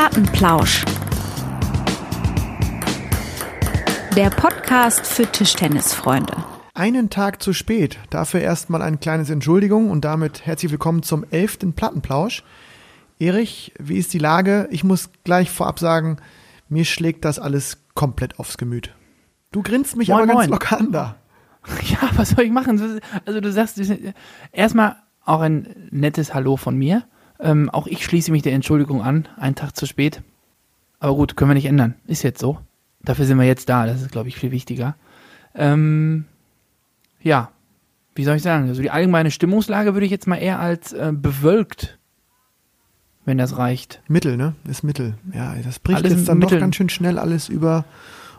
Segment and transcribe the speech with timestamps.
[0.00, 0.82] Plattenplausch.
[4.16, 6.32] Der Podcast für Tischtennisfreunde.
[6.72, 7.98] Einen Tag zu spät.
[8.08, 12.44] Dafür erstmal eine kleine Entschuldigung und damit herzlich willkommen zum elften Plattenplausch.
[13.18, 14.68] Erich, wie ist die Lage?
[14.70, 16.16] Ich muss gleich vorab sagen,
[16.70, 18.94] mir schlägt das alles komplett aufs Gemüt.
[19.52, 20.48] Du grinst mich Moin, aber ganz moin.
[20.48, 21.16] locker an da.
[21.90, 23.02] Ja, was soll ich machen?
[23.26, 23.78] Also du sagst,
[24.50, 27.04] erstmal auch ein nettes Hallo von mir.
[27.42, 30.22] Ähm, auch ich schließe mich der Entschuldigung an, einen Tag zu spät.
[30.98, 31.94] Aber gut, können wir nicht ändern.
[32.06, 32.58] Ist jetzt so.
[33.02, 33.86] Dafür sind wir jetzt da.
[33.86, 34.94] Das ist, glaube ich, viel wichtiger.
[35.54, 36.26] Ähm,
[37.22, 37.50] ja,
[38.14, 38.68] wie soll ich sagen?
[38.68, 41.98] Also die allgemeine Stimmungslage würde ich jetzt mal eher als äh, bewölkt,
[43.24, 44.02] wenn das reicht.
[44.08, 44.54] Mittel, ne?
[44.68, 45.14] Ist Mittel.
[45.32, 46.58] Ja, das bricht Alles jetzt dann Mittel.
[46.58, 47.84] doch ganz schön schnell alles über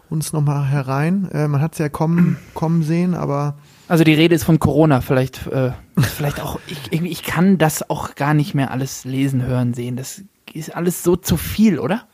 [0.10, 1.30] uns nochmal herein.
[1.32, 3.58] Äh, man hat es ja kommen, kommen sehen, aber
[3.92, 5.02] Also die Rede ist von Corona.
[5.02, 6.62] Vielleicht, äh, vielleicht auch.
[6.68, 9.98] Ich, irgendwie, ich kann das auch gar nicht mehr alles lesen, hören, sehen.
[9.98, 10.22] Das
[10.54, 12.08] ist alles so zu viel, oder?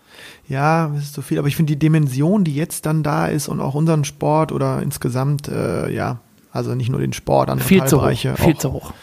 [0.48, 3.48] Ja, es ist so viel, aber ich finde die Dimension, die jetzt dann da ist
[3.48, 6.20] und auch unseren Sport oder insgesamt, äh, ja,
[6.52, 8.06] also nicht nur den Sport, andere Viel zu hoch.
[8.06, 8.36] Teilbereiche.
[8.38, 8.94] Viel auch, zu hoch.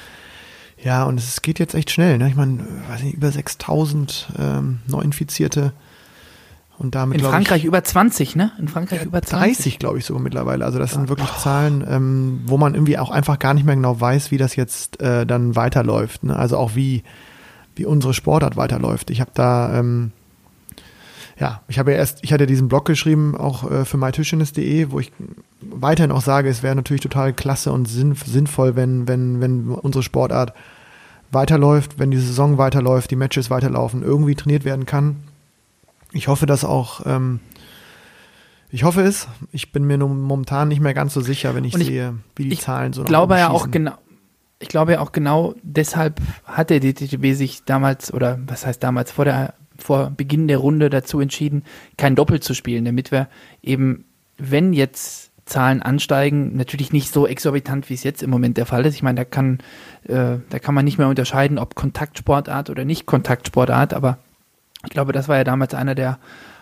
[0.83, 2.19] Ja, und es geht jetzt echt schnell.
[2.19, 2.27] Ne?
[2.29, 2.59] Ich meine,
[3.13, 5.75] über 6000 ähm, Neuinfizierte
[6.79, 8.53] und damit In Frankreich ich, über 20, ne?
[8.59, 9.57] In Frankreich über 20.
[9.57, 10.65] 30, glaube ich, sogar mittlerweile.
[10.65, 14.01] Also das sind wirklich Zahlen, ähm, wo man irgendwie auch einfach gar nicht mehr genau
[14.01, 16.25] weiß, wie das jetzt äh, dann weiterläuft.
[16.25, 16.37] Ne?
[16.37, 17.05] Also auch wie,
[17.77, 19.11] wie unsere Sportart weiterläuft.
[19.11, 20.11] Ich habe da, ähm,
[21.39, 24.99] ja, ich habe ja erst, ich hatte diesen Blog geschrieben, auch äh, für mytischtennis.de, wo
[24.99, 25.13] ich
[25.61, 30.03] weiterhin auch sage, es wäre natürlich total klasse und sinn, sinnvoll, wenn, wenn, wenn unsere
[30.03, 30.55] Sportart
[31.31, 35.17] weiterläuft, wenn die Saison weiterläuft, die Matches weiterlaufen, irgendwie trainiert werden kann.
[36.15, 37.41] Ich hoffe, dass auch, ähm,
[38.71, 39.29] ich hoffe es.
[39.53, 42.59] Ich bin mir momentan nicht mehr ganz so sicher, wenn ich, ich- sehe, wie die
[42.59, 43.93] Zahlen so Ich glaube ja auch genau.
[44.61, 49.11] Ich glaube ja auch genau deshalb hat der DTB sich damals oder was heißt damals
[49.11, 51.65] vor der vor Beginn der Runde dazu entschieden,
[51.99, 53.29] kein Doppel zu spielen, damit wir
[53.63, 54.05] eben,
[54.39, 58.87] wenn jetzt Zahlen ansteigen, natürlich nicht so exorbitant, wie es jetzt im Moment der Fall
[58.87, 58.95] ist.
[58.95, 59.59] Ich meine, da kann,
[60.05, 64.19] äh, da kann man nicht mehr unterscheiden, ob Kontaktsportart oder nicht Kontaktsportart, aber
[64.85, 66.19] ich glaube, das war ja damals einer der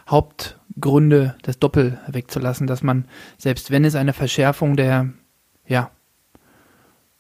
[0.09, 3.07] Hauptgründe, das Doppel wegzulassen, dass man,
[3.39, 5.11] selbst wenn es eine Verschärfung der,
[5.67, 5.91] ja,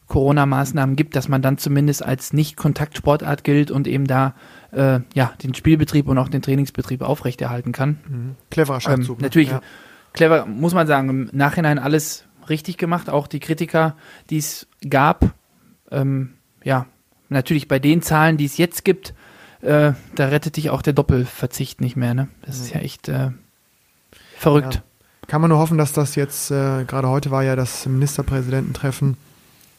[0.08, 4.34] Corona-Maßnahmen gibt, dass man dann zumindest als Nicht-Kontaktsportart gilt und eben da
[4.70, 7.98] äh, ja, den Spielbetrieb und auch den Trainingsbetrieb aufrechterhalten kann.
[8.06, 8.36] Mhm.
[8.50, 9.18] Cleverer Ähm, Schachzug.
[9.18, 9.22] ne?
[9.22, 9.62] natürlich Ja.
[10.12, 13.08] clever, muss man sagen, im Nachhinein alles richtig gemacht.
[13.08, 13.96] Auch die Kritiker,
[14.28, 15.34] die es gab,
[15.90, 16.86] ähm, ja,
[17.30, 19.14] natürlich bei den Zahlen, die es jetzt gibt,
[19.62, 22.14] äh, da rettet dich auch der Doppelverzicht nicht mehr.
[22.14, 22.28] Ne?
[22.44, 23.30] Das ist ja echt äh,
[24.36, 24.74] verrückt.
[24.74, 24.82] Ja.
[25.28, 29.16] Kann man nur hoffen, dass das jetzt, äh, gerade heute war ja das Ministerpräsidententreffen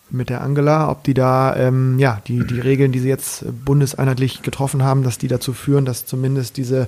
[0.09, 4.41] mit der Angela, ob die da, ähm, ja, die, die Regeln, die sie jetzt bundeseinheitlich
[4.41, 6.87] getroffen haben, dass die dazu führen, dass zumindest diese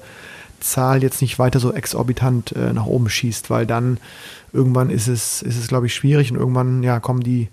[0.61, 3.97] Zahl jetzt nicht weiter so exorbitant äh, nach oben schießt, weil dann
[4.53, 7.49] irgendwann ist es, ist es, glaube ich, schwierig und irgendwann, ja, kommen die,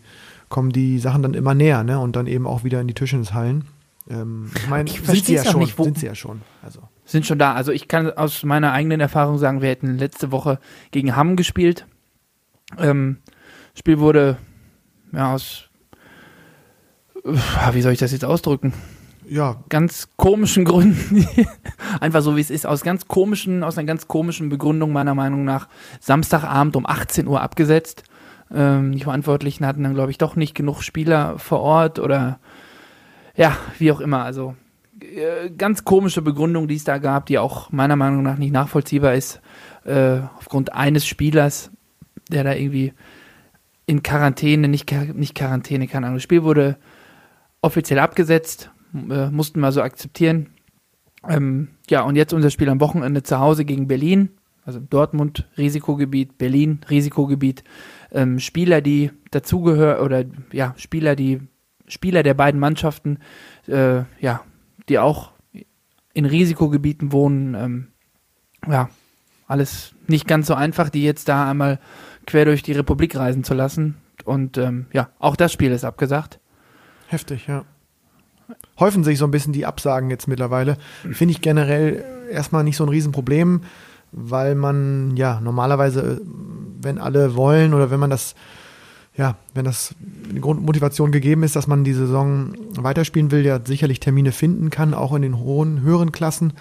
[0.48, 1.98] kommen die Sachen dann immer näher, ne?
[1.98, 3.64] Und dann eben auch wieder in die Tischtennishallen.
[4.08, 6.42] Ähm, ich meine, Ich sind sie ja schon, nicht, wo- sind sie ja schon.
[6.62, 6.80] Also.
[7.04, 7.54] sind schon da.
[7.54, 10.58] Also ich kann aus meiner eigenen Erfahrung sagen, wir hätten letzte Woche
[10.90, 11.86] gegen Hamm gespielt.
[12.78, 13.18] Ähm,
[13.74, 14.38] Spiel wurde
[15.12, 15.68] ja aus
[17.24, 18.72] Uff, wie soll ich das jetzt ausdrücken?
[19.28, 21.26] Ja, Ganz komischen Gründen,
[22.00, 25.44] einfach so wie es ist, aus ganz komischen, aus einer ganz komischen Begründung meiner Meinung
[25.44, 25.68] nach
[26.00, 28.02] Samstagabend um 18 Uhr abgesetzt.
[28.52, 32.41] Ähm, die Verantwortlichen hatten dann, glaube ich, doch nicht genug Spieler vor Ort oder
[33.37, 34.25] ja, wie auch immer.
[34.25, 34.54] Also
[35.00, 39.15] äh, ganz komische Begründung, die es da gab, die auch meiner Meinung nach nicht nachvollziehbar
[39.15, 39.41] ist,
[39.84, 41.71] äh, aufgrund eines Spielers,
[42.31, 42.92] der da irgendwie
[43.87, 46.16] in Quarantäne, nicht, nicht Quarantäne, keine Ahnung.
[46.16, 46.76] Das Spiel wurde
[47.60, 50.50] offiziell abgesetzt, äh, mussten wir so akzeptieren.
[51.28, 54.31] Ähm, ja, und jetzt unser Spiel am Wochenende zu Hause gegen Berlin,
[54.65, 57.65] also Dortmund Risikogebiet, Berlin Risikogebiet.
[58.12, 61.41] Ähm, Spieler, die dazugehören, oder ja, Spieler, die
[61.92, 63.19] Spieler der beiden Mannschaften,
[63.69, 64.41] äh, ja,
[64.88, 65.32] die auch
[66.14, 67.89] in Risikogebieten wohnen, ähm,
[68.68, 68.89] ja,
[69.47, 71.78] alles nicht ganz so einfach, die jetzt da einmal
[72.27, 73.97] quer durch die Republik reisen zu lassen.
[74.24, 76.39] Und ähm, ja, auch das Spiel ist abgesagt.
[77.09, 77.65] Heftig, ja.
[78.78, 80.77] Häufen sich so ein bisschen die Absagen jetzt mittlerweile.
[81.10, 83.62] Finde ich generell erstmal nicht so ein Riesenproblem,
[84.12, 86.21] weil man ja normalerweise, äh,
[86.80, 88.34] wenn alle wollen oder wenn man das,
[89.16, 89.94] ja, wenn das
[90.30, 94.94] eine Grundmotivation gegeben ist, dass man die Saison weiterspielen will, ja sicherlich Termine finden kann,
[94.94, 96.54] auch in den hohen, höheren Klassen.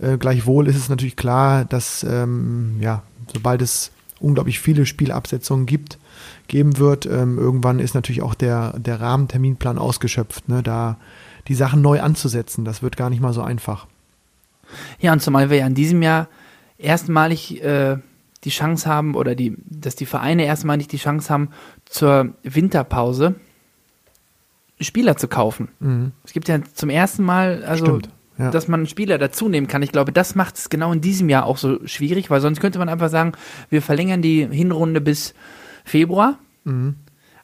[0.00, 3.02] Äh, gleichwohl ist es natürlich klar, dass ähm, ja,
[3.32, 3.90] sobald es
[4.20, 5.98] unglaublich viele Spielabsetzungen gibt,
[6.46, 10.62] geben wird, ähm, irgendwann ist natürlich auch der, der Rahmenterminplan ausgeschöpft, ne?
[10.62, 10.96] da
[11.48, 13.86] die Sachen neu anzusetzen, das wird gar nicht mal so einfach.
[15.00, 16.28] Ja, und zumal wir ja in diesem Jahr
[16.78, 17.96] erstmalig äh,
[18.44, 21.50] die Chance haben oder die, dass die Vereine erstmalig die Chance haben,
[21.84, 23.34] zur Winterpause
[24.80, 25.68] Spieler zu kaufen.
[25.80, 26.12] Mhm.
[26.24, 28.08] Es gibt ja zum ersten Mal, also Stimmt,
[28.38, 28.50] ja.
[28.50, 29.82] dass man einen Spieler dazu nehmen kann.
[29.82, 32.78] Ich glaube, das macht es genau in diesem Jahr auch so schwierig, weil sonst könnte
[32.78, 33.32] man einfach sagen,
[33.68, 35.34] wir verlängern die Hinrunde bis
[35.84, 36.38] Februar.
[36.64, 36.96] Mhm.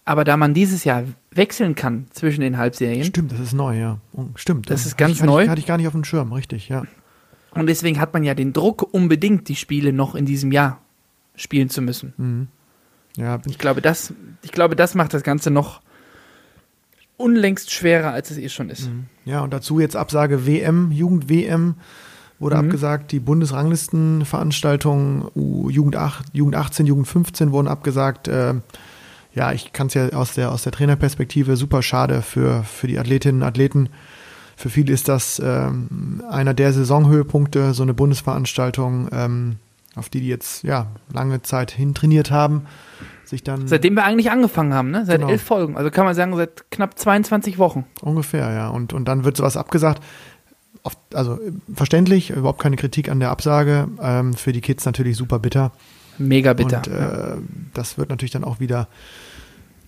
[0.05, 1.03] Aber da man dieses Jahr
[1.33, 3.99] wechseln kann zwischen den Halbserien Stimmt, das ist neu, ja.
[4.37, 4.71] Stimmt.
[4.71, 5.43] Das ist Hatte ganz ich, hatte neu.
[5.43, 6.85] Ich, hatte ich gar nicht auf dem Schirm, richtig, ja.
[7.51, 10.81] und deswegen hat man ja den Druck, unbedingt die Spiele noch in diesem Jahr
[11.37, 12.13] spielen zu müssen.
[12.17, 12.49] Mhm.
[13.17, 14.13] Ja, Ich glaube, das,
[14.43, 15.81] ich glaube, das macht das Ganze noch
[17.17, 18.91] unlängst schwerer, als es eh schon ist.
[19.25, 21.75] Ja, und dazu jetzt Absage WM, Jugend-WM
[22.39, 22.65] wurde Mhm.
[22.67, 23.13] abgesagt.
[23.13, 25.29] Die Bundesranglistenveranstaltungen,
[25.71, 28.29] Jugend, 8, Jugend 18, Jugend 15 wurden abgesagt.
[28.29, 28.63] Ähm,
[29.35, 32.99] ja, ich kann es ja aus der, aus der Trainerperspektive super schade für, für die
[32.99, 33.89] Athletinnen und Athleten.
[34.57, 39.57] Für viele ist das ähm, einer der Saisonhöhepunkte, so eine Bundesveranstaltung, ähm,
[39.97, 42.67] auf die die jetzt ja lange Zeit hin trainiert haben.
[43.25, 45.05] Sich dann Seitdem wir eigentlich angefangen haben, ne?
[45.05, 45.33] Seit Genau.
[45.33, 45.77] elf Folgen.
[45.77, 47.85] Also kann man sagen, seit knapp 22 Wochen.
[48.03, 48.69] Ungefähr, ja.
[48.69, 50.01] Und, und dann wird sowas abgesagt.
[50.85, 51.41] Oft, also
[51.75, 53.89] verständlich, überhaupt keine Kritik an der Absage.
[54.01, 55.73] Ähm, für die Kids natürlich super bitter.
[56.19, 56.79] Mega bitter.
[56.79, 57.37] Und äh,
[57.75, 58.87] das wird natürlich dann auch wieder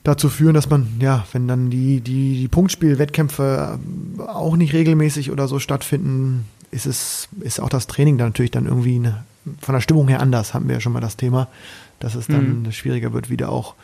[0.02, 3.78] dazu führen, dass man, ja, wenn dann die, die, die Punktspielwettkämpfe
[4.18, 8.50] äh, auch nicht regelmäßig oder so stattfinden, ist es, ist auch das Training dann natürlich
[8.50, 9.24] dann irgendwie eine,
[9.60, 11.48] von der Stimmung her anders, haben wir ja schon mal das Thema,
[12.00, 12.72] dass es dann Mhm.
[12.72, 13.74] schwieriger wird, wieder auch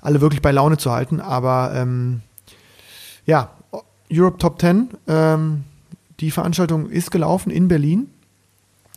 [0.00, 1.20] alle wirklich bei Laune zu halten.
[1.20, 2.20] Aber ähm,
[3.26, 3.50] ja,
[4.12, 5.64] Europe Top 10, ähm,
[6.20, 8.08] die Veranstaltung ist gelaufen in Berlin.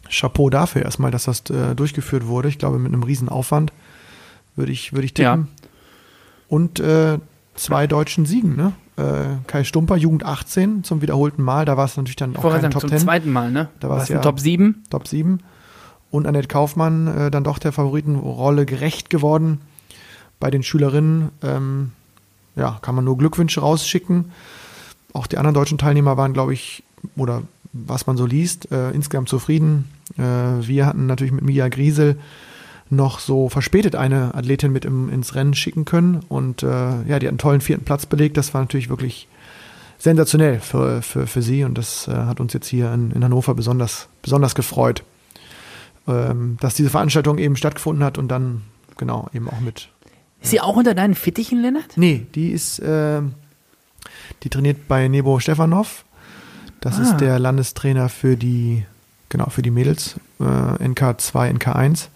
[0.10, 2.48] Chapeau dafür erstmal, dass das äh, durchgeführt wurde.
[2.50, 3.74] Ich glaube, mit einem riesen Aufwand
[4.56, 5.50] würde ich, würde ich tippen.
[6.48, 7.20] Und äh,
[7.56, 8.74] zwei deutschen Siegen, ne?
[8.96, 11.66] Äh, Kai Stumper, Jugend 18 zum wiederholten Mal.
[11.66, 13.70] Da war es natürlich dann auch kein sagen, Top zum 10, zweiten Mal, ne?
[13.80, 14.84] Da war es ja- Top 7.
[14.90, 15.40] Top 7.
[16.10, 19.62] Und Annette Kaufmann äh, dann doch der Favoritenrolle gerecht geworden.
[20.40, 21.92] Bei den Schülerinnen, ähm,
[22.56, 24.32] ja, kann man nur Glückwünsche rausschicken.
[25.14, 26.84] Auch die anderen deutschen Teilnehmer waren, glaube ich,
[27.16, 27.44] oder
[27.74, 29.90] was man so liest, äh, insgesamt zufrieden.
[30.18, 32.18] Äh, wir hatten natürlich mit Mia Griesel
[32.90, 36.24] noch so verspätet eine Athletin mit im, ins Rennen schicken können.
[36.30, 38.38] Und äh, ja, die hat einen tollen vierten Platz belegt.
[38.38, 39.28] Das war natürlich wirklich
[39.98, 41.64] sensationell für, für, für sie.
[41.64, 45.04] Und das äh, hat uns jetzt hier in, in Hannover besonders, besonders gefreut,
[46.08, 48.62] ähm, dass diese Veranstaltung eben stattgefunden hat und dann
[48.98, 49.90] genau eben auch mit.
[50.42, 51.98] Ist sie auch unter deinen Fittichen, Lennart?
[51.98, 53.34] Nee, die ist, ähm,
[54.44, 56.06] die trainiert bei Nebo Stefanov.
[56.82, 57.02] Das Ah.
[57.04, 58.86] ist der Landestrainer für die,
[59.30, 62.10] genau, für die Mädels, äh, NK2, NK1,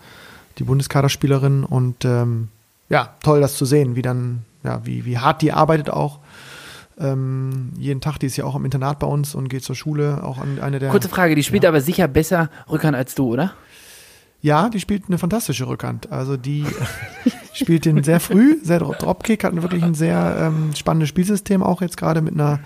[0.59, 1.63] die Bundeskaderspielerin.
[1.63, 2.49] Und ähm,
[2.89, 6.19] ja, toll, das zu sehen, wie dann, ja, wie, wie hart die arbeitet auch.
[6.99, 10.23] Ähm, jeden Tag, die ist ja auch im Internat bei uns und geht zur Schule,
[10.23, 10.91] auch an eine der.
[10.91, 11.69] Kurze Frage, die spielt Ja.
[11.69, 13.53] aber sicher besser Rückhand als du, oder?
[14.41, 16.11] Ja, die spielt eine fantastische Rückhand.
[16.11, 16.65] Also die
[17.53, 21.81] spielt den sehr früh, sehr Dro- Dropkick, hat wirklich ein sehr ähm, spannendes Spielsystem auch
[21.81, 22.59] jetzt gerade mit einer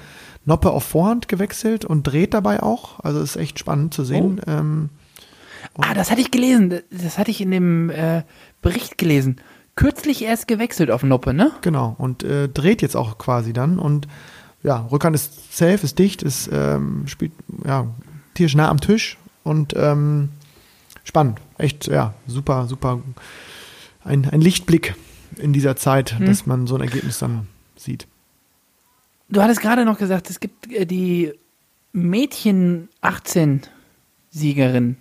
[0.45, 2.99] Noppe auf Vorhand gewechselt und dreht dabei auch.
[3.03, 4.41] Also ist echt spannend zu sehen.
[4.47, 4.89] Ähm,
[5.77, 6.79] Ah, das hatte ich gelesen.
[6.91, 8.21] Das hatte ich in dem äh,
[8.61, 9.37] Bericht gelesen.
[9.75, 11.51] Kürzlich erst gewechselt auf Noppe, ne?
[11.61, 11.95] genau.
[11.97, 13.77] Und äh, dreht jetzt auch quasi dann.
[13.79, 14.07] Und
[14.63, 17.33] ja, Rückhand ist safe, ist dicht, ist ähm, spielt
[17.67, 17.87] ja
[18.35, 20.29] tierisch nah am Tisch und ähm,
[21.05, 21.39] spannend.
[21.57, 22.99] Echt, ja, super, super.
[24.03, 24.95] Ein, ein Lichtblick
[25.37, 26.25] in dieser Zeit, Hm.
[26.25, 27.47] dass man so ein Ergebnis dann
[27.77, 28.07] sieht.
[29.29, 31.31] Du hattest gerade noch gesagt, es gibt äh, die
[31.93, 33.61] Mädchen 18
[34.29, 34.97] Siegerin.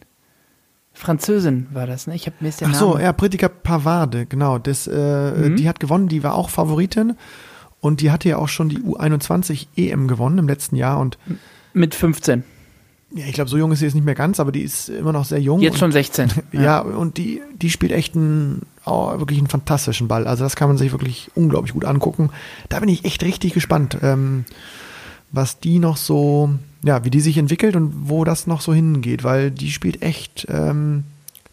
[0.92, 2.14] Französin war das, ne?
[2.14, 3.02] Ich habe mir ist der Ach so, Name.
[3.02, 4.58] ja, Pritika Pavade, genau.
[4.58, 5.56] Das, äh, Mhm.
[5.56, 7.16] Die hat gewonnen, die war auch Favoritin.
[7.80, 10.99] Und die hatte ja auch schon die U21 EM gewonnen im letzten Jahr.
[11.00, 11.18] Und
[11.75, 12.44] Mit 15.
[13.14, 15.12] ja, ich glaube, so jung ist sie jetzt nicht mehr ganz, aber die ist immer
[15.12, 15.61] noch sehr jung.
[15.61, 16.33] Jetzt und, schon 16.
[16.52, 20.26] Ja, und die, die spielt echt einen, oh, wirklich einen fantastischen Ball.
[20.26, 22.30] Also das kann man sich wirklich unglaublich gut angucken.
[22.68, 24.44] Da bin ich echt richtig gespannt, ähm,
[25.30, 26.50] was die noch so,
[26.83, 30.49] ja, wie die sich entwickelt und wo das noch so hingeht, weil die spielt echt
[30.50, 31.04] ähm,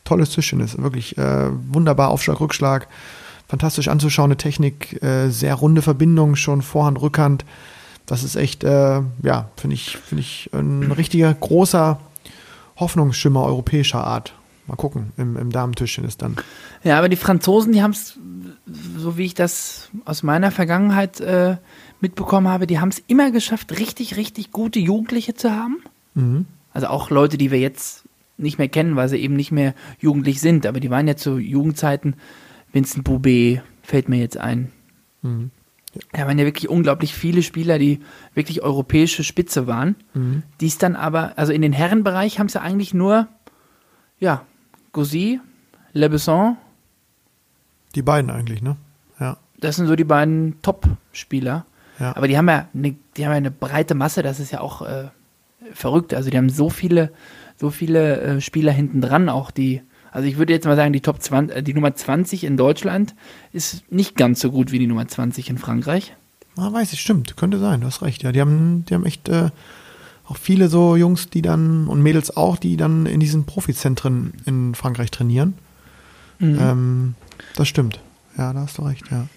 [0.03, 0.79] tolles Tischtennis.
[0.79, 2.87] Wirklich äh, wunderbar Aufschlag, Rückschlag,
[3.47, 7.45] fantastisch anzuschauende Technik, äh, sehr runde Verbindungen schon Vorhand, Rückhand.
[8.05, 11.99] Das ist echt, äh, ja, finde ich, finde ich ein richtiger großer
[12.77, 14.33] Hoffnungsschimmer europäischer Art.
[14.67, 16.37] Mal gucken, im, im Damentischtennis dann.
[16.83, 18.17] Ja, aber die Franzosen, die haben es,
[18.97, 21.57] so wie ich das aus meiner Vergangenheit äh,
[21.99, 25.81] mitbekommen habe, die haben es immer geschafft, richtig, richtig gute Jugendliche zu haben.
[26.13, 26.45] Mhm.
[26.73, 28.03] Also auch Leute, die wir jetzt
[28.37, 30.65] nicht mehr kennen, weil sie eben nicht mehr jugendlich sind.
[30.65, 32.15] Aber die waren ja zu Jugendzeiten,
[32.71, 34.71] Vincent Boubet fällt mir jetzt ein.
[35.21, 35.51] Mhm.
[36.13, 37.99] Da waren ja wirklich unglaublich viele Spieler, die
[38.33, 39.95] wirklich europäische Spitze waren.
[40.13, 40.43] Mhm.
[40.61, 43.27] Die es dann aber, also in den Herrenbereich haben sie eigentlich nur,
[44.19, 44.45] ja,
[44.93, 45.39] Gauzy,
[45.93, 46.57] Le Besson,
[47.95, 48.77] Die beiden eigentlich, ne?
[49.19, 49.37] Ja.
[49.59, 51.65] das sind so die beiden Top-Spieler.
[51.99, 52.15] Ja.
[52.15, 54.81] Aber die haben ja eine, die haben ja eine breite Masse, das ist ja auch
[54.81, 55.09] äh,
[55.73, 56.13] verrückt.
[56.13, 57.11] Also die haben so viele,
[57.57, 59.81] so viele äh, Spieler hinten dran, auch die,
[60.11, 63.15] also ich würde jetzt mal sagen, die Top 20, äh, die Nummer 20 in Deutschland
[63.53, 66.13] ist nicht ganz so gut wie die Nummer 20 in Frankreich.
[66.57, 67.37] Ah, weiß ich, stimmt.
[67.37, 68.23] Könnte sein, du hast recht.
[68.23, 69.49] Ja, die haben, die haben echt äh,
[70.27, 74.75] auch viele so Jungs, die dann und Mädels auch, die dann in diesen Profizentren in
[74.75, 75.53] Frankreich trainieren.
[76.39, 76.57] Mhm.
[76.59, 77.15] Ähm,
[77.55, 77.99] das stimmt.
[78.37, 79.27] Ja, da hast du recht, ja.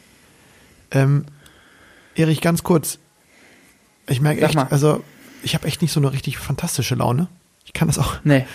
[0.91, 1.25] Ähm,
[2.17, 2.99] Erich, ganz kurz.
[4.09, 4.67] Ich merke Sag echt, mal.
[4.71, 5.03] also
[5.43, 7.29] ich habe echt nicht so eine richtig fantastische Laune.
[7.65, 8.17] Ich kann das auch.
[8.25, 8.47] Nee.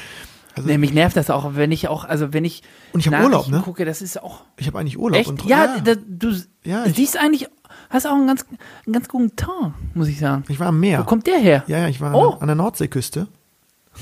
[0.60, 2.62] Also, nee, mich nervt das auch, wenn ich auch, also wenn ich
[2.94, 3.62] Und ich hab Nachrichten Urlaub, ne?
[3.62, 5.20] gucke, das ist auch ich habe eigentlich Urlaub.
[5.20, 7.48] echt, und ja, Da, du Ja, ich- siehst eigentlich,
[7.90, 8.46] hast auch einen ganz,
[8.86, 10.44] einen ganz guten Ton, muss ich sagen.
[10.50, 11.00] ich war am Meer.
[11.00, 11.64] Wo kommt der her?
[11.68, 12.38] ja, ja, ich war Oh.
[12.40, 13.28] an der Nordseeküste.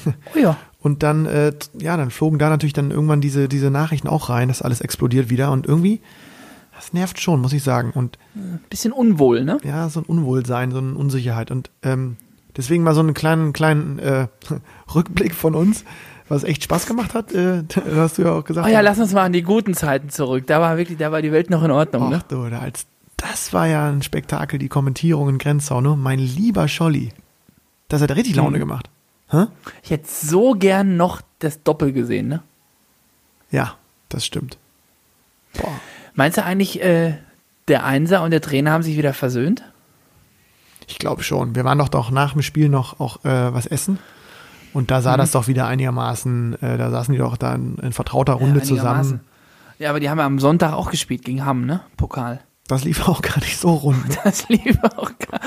[0.05, 0.57] Oh ja.
[0.79, 4.47] Und dann, äh, ja, dann flogen da natürlich dann irgendwann diese, diese Nachrichten auch rein,
[4.47, 5.51] dass alles explodiert wieder.
[5.51, 6.01] Und irgendwie,
[6.75, 7.91] das nervt schon, muss ich sagen.
[7.91, 8.17] Und
[8.69, 9.57] Bisschen unwohl, ne?
[9.63, 11.49] ja, so ein Unwohlsein, so eine Unsicherheit.
[11.51, 12.15] Und ähm,
[12.55, 14.27] deswegen mal so einen kleinen, kleinen äh,
[14.95, 15.83] Rückblick von uns,
[16.29, 17.31] was echt Spaß gemacht hat.
[17.33, 17.63] Äh,
[17.95, 18.67] hast du ja auch gesagt.
[18.67, 20.45] Oh ja, lass uns mal an die guten Zeiten zurück.
[20.47, 22.23] Da war wirklich, da war die Welt noch in Ordnung, Ach ne?
[22.27, 22.85] du, da als,
[23.17, 25.95] das war ja ein Spektakel, die Kommentierung in Grenzau, ne?
[25.95, 27.11] Mein lieber Scholli.
[27.89, 28.61] Das hat richtig Laune Mhm.
[28.61, 28.89] gemacht.
[29.29, 29.45] Hä?
[29.83, 32.43] Ich hätte so gern noch das Doppel gesehen, ne?
[33.51, 33.75] Ja,
[34.09, 34.57] das stimmt.
[35.53, 35.79] Boah.
[36.15, 37.15] Meinst du eigentlich, äh,
[37.67, 39.63] der Einser und der Trainer haben sich wieder versöhnt?
[40.87, 41.55] Ich glaube schon.
[41.55, 43.99] Wir waren doch doch nach dem Spiel noch auch äh, was essen.
[44.73, 45.17] Und da sah Mhm.
[45.19, 49.21] das doch wieder einigermaßen, äh, da saßen die doch da in, vertrauter Runde Ja, zusammen.
[49.79, 51.81] Ja, aber die haben ja am Sonntag auch gespielt gegen Hamm, ne?
[51.97, 52.39] Pokal.
[52.67, 54.09] Das lief auch gar nicht so rund.
[54.09, 54.15] Ne?
[54.23, 55.39] Das lief auch gar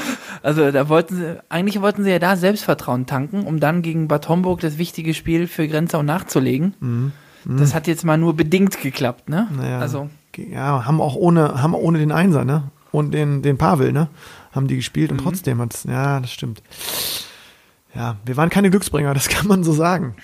[0.42, 4.28] Also da wollten sie, eigentlich wollten sie ja da Selbstvertrauen tanken, um dann gegen Bad
[4.28, 7.12] Homburg das wichtige Spiel für Grenzau nachzulegen.
[7.44, 9.48] Das hat jetzt mal nur bedingt geklappt, ne?
[9.50, 9.56] Mhm.
[9.58, 9.78] Naja.
[9.80, 12.64] Also, Ja, haben auch ohne, haben ohne den Einser, ne?
[12.92, 14.08] Und den, den Pavel, ne?
[14.52, 15.18] Haben die gespielt Mhm.
[15.18, 16.62] und trotzdem hat's, ja, das stimmt.
[17.94, 20.14] Ja, wir waren keine Glücksbringer, das kann man so sagen.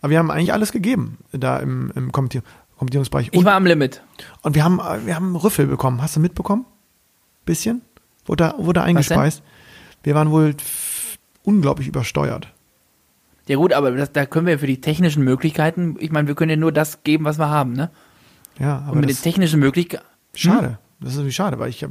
[0.00, 2.42] Aber wir haben eigentlich alles gegeben da im, im Kommentier
[2.76, 3.28] Kommentierungsbereich.
[3.30, 4.02] ich Und, war am Limit.
[4.42, 6.02] und wir haben, wir haben Rüffel bekommen.
[6.02, 6.64] Hast du mitbekommen?
[7.44, 7.82] Bisschen?
[8.26, 9.42] Wurde, wurde eingespeist.
[10.02, 10.56] Wir waren wohl
[11.44, 12.52] unglaublich übersteuert.
[13.46, 16.50] Ja gut, aber das, da können wir für die technischen Möglichkeiten, ich meine, wir können
[16.50, 17.90] ja nur das geben, was wir haben, ne?
[18.58, 20.04] Ja, Und aber mit das, den technischen Möglichkeiten.
[20.34, 20.78] schade.
[21.00, 21.90] Das ist irgendwie schade, weil ich hab,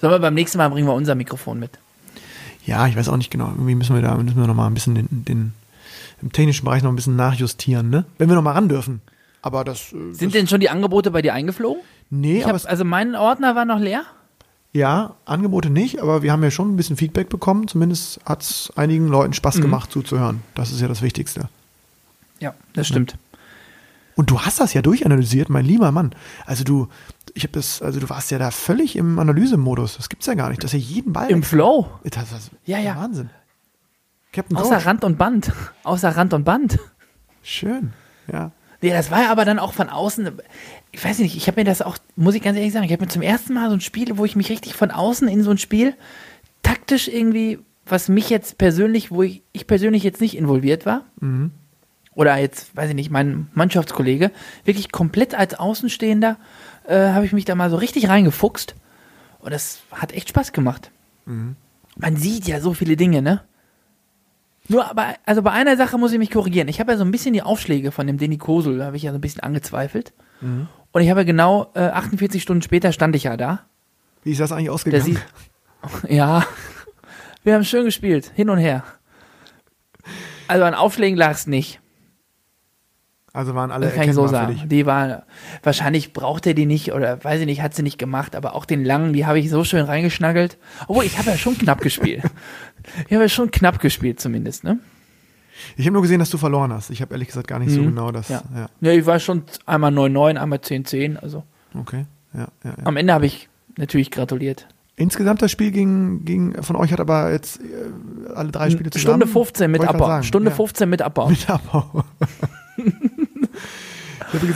[0.00, 1.78] Sollen wir beim nächsten Mal bringen wir unser Mikrofon mit.
[2.66, 3.46] Ja, ich weiß auch nicht genau.
[3.48, 5.52] Irgendwie müssen wir da müssen wir noch mal ein bisschen den, den
[6.20, 8.04] im technischen Bereich noch ein bisschen nachjustieren, ne?
[8.18, 9.00] Wenn wir noch mal ran dürfen.
[9.42, 11.80] Aber das, äh, Sind das denn schon die Angebote bei dir eingeflogen?
[12.10, 14.02] nee, Ich aber hab, also mein Ordner war noch leer.
[14.72, 17.66] ja, Angebote nicht, aber wir haben ja schon ein bisschen Feedback bekommen.
[17.68, 19.62] Zumindest hat es einigen Leuten Spaß Mhm.
[19.62, 20.42] gemacht zuzuhören.
[20.54, 21.48] Das ist ja das Wichtigste.
[22.40, 23.16] Ja, das stimmt.
[24.16, 26.14] Und du hast das ja durchanalysiert, mein lieber Mann.
[26.46, 26.88] Also du,
[27.36, 29.96] ich habe das, also du warst ja da völlig im Analysemodus.
[29.96, 30.64] Das gibt's ja gar nicht.
[30.64, 31.30] Das ist ja jeden Ball.
[31.30, 31.88] Im Flow.
[32.04, 32.96] das, das, Ja, ja.
[32.96, 33.30] Wahnsinn.
[34.32, 34.86] Captain Außer Coach.
[34.86, 35.52] Rand und Band.
[35.84, 36.78] Außer Rand und Band.
[37.42, 37.92] Schön.
[38.32, 38.50] Ja.
[38.82, 40.30] Nee, das war ja aber dann auch von außen.
[40.92, 43.04] Ich weiß nicht, ich habe mir das auch, muss ich ganz ehrlich sagen, ich habe
[43.04, 45.50] mir zum ersten Mal so ein Spiel, wo ich mich richtig von außen in so
[45.50, 45.94] ein Spiel
[46.62, 51.52] taktisch irgendwie, was mich jetzt persönlich, wo ich, ich persönlich jetzt nicht involviert war, Mhm.
[52.14, 54.30] oder jetzt, weiß ich nicht, mein Mannschaftskollege,
[54.64, 56.36] wirklich komplett als Außenstehender,
[56.86, 58.74] äh, habe ich mich da mal so richtig reingefuchst.
[59.40, 60.90] Und das hat echt Spaß gemacht.
[61.24, 61.56] Mhm.
[61.96, 63.42] Man sieht ja so viele Dinge, ne?
[64.68, 66.68] Nur aber, also bei einer Sache muss ich mich korrigieren.
[66.68, 69.04] Ich habe ja so ein bisschen die Aufschläge von dem Denny Kosel, da habe ich
[69.04, 70.12] ja so ein bisschen angezweifelt.
[70.40, 70.68] Mhm.
[70.92, 73.60] Und ich habe ja genau äh, 48 Stunden später stand ich ja da.
[74.24, 75.04] Wie ist das eigentlich ausgegangen?
[75.04, 75.20] sieht,
[76.08, 76.44] ja,
[77.44, 78.82] wir haben schön gespielt, hin und her.
[80.48, 81.80] Also an Aufschlägen lag es nicht.
[83.36, 84.54] Also waren alle Das kann ich so sagen.
[84.54, 84.66] dich.
[84.66, 85.22] Die waren,
[85.62, 88.64] wahrscheinlich braucht er die nicht oder weiß ich nicht, hat sie nicht gemacht, aber auch
[88.64, 90.56] den langen, die habe ich so schön reingeschnaggelt.
[90.88, 92.22] Obwohl, ich habe ja schon knapp gespielt.
[93.08, 94.78] Ich habe ja schon knapp gespielt zumindest, ne?
[95.76, 96.90] Ich habe nur gesehen, dass du verloren hast.
[96.90, 97.86] Ich habe ehrlich gesagt gar nicht so Mhm.
[97.86, 98.28] genau das.
[98.28, 98.42] Ja.
[98.54, 98.68] ja.
[98.80, 101.44] Ja, ich war schon einmal 9-9, einmal 10-10, also
[101.78, 102.06] Okay.
[102.32, 102.72] Ja, ja, ja.
[102.84, 104.66] am Ende habe ich natürlich gratuliert.
[104.98, 109.20] Insgesamt das Spiel ging, ging von euch hat aber jetzt äh, alle drei Spiele zusammen.
[109.20, 110.22] Stunde 15 mit Abbau.
[110.22, 110.56] Stunde ja.
[110.56, 111.28] 15 mit Abbau.
[111.28, 112.04] Mit Abbau.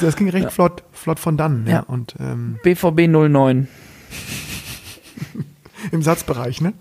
[0.00, 1.66] Das ging recht flott, flott von dann.
[1.66, 1.72] Ja.
[1.72, 1.80] Ja.
[1.80, 3.66] Und ähm, BVB 09.
[5.92, 6.72] im Satzbereich, ne?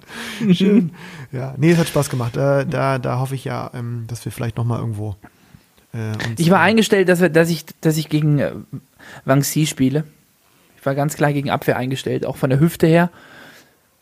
[0.52, 0.92] Schön.
[1.32, 2.36] Ja, nee, es hat Spaß gemacht.
[2.36, 5.16] Da, da, da hoffe ich ja, ähm, dass wir vielleicht nochmal irgendwo.
[5.94, 8.54] Äh, Ich war äh, eingestellt, dass, wir, dass, ich, dass ich gegen äh,
[9.26, 10.06] Wang Si spiele.
[10.80, 13.12] Ich war ganz klar gegen Abwehr eingestellt, auch von der Hüfte her.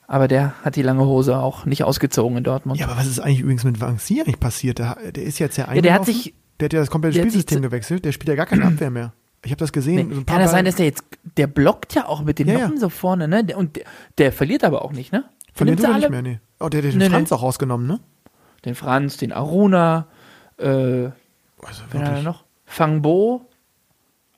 [0.07, 2.79] Aber der hat die lange Hose auch nicht ausgezogen in Dortmund.
[2.79, 4.79] Ja, aber was ist eigentlich übrigens mit Vancy eigentlich passiert?
[4.79, 6.13] Der, der ist jetzt ja Ja, der hat eingelaufen.
[6.23, 8.05] sich, Der hat ja das komplette der Spielsystem gewechselt.
[8.05, 9.13] Der spielt ja gar keine Abwehr mehr.
[9.45, 10.07] Ich habe das gesehen.
[10.09, 11.03] nee, so kann das sein, dass der jetzt,
[11.37, 12.59] der blockt ja auch mit den Ja, ja.
[12.61, 13.45] Noppen so vorne, ne?
[13.55, 13.83] Und der,
[14.17, 15.23] der verliert aber auch nicht, ne?
[15.55, 16.39] Tut er nicht mehr, nee.
[16.59, 17.09] Oh, der hat den Nee, nee.
[17.11, 17.99] Franz auch rausgenommen, ne?
[18.65, 20.07] Den Franz, den Aruna,
[20.57, 21.13] äh, Also
[21.91, 22.43] wen hat er noch?
[22.65, 23.45] Fangbo,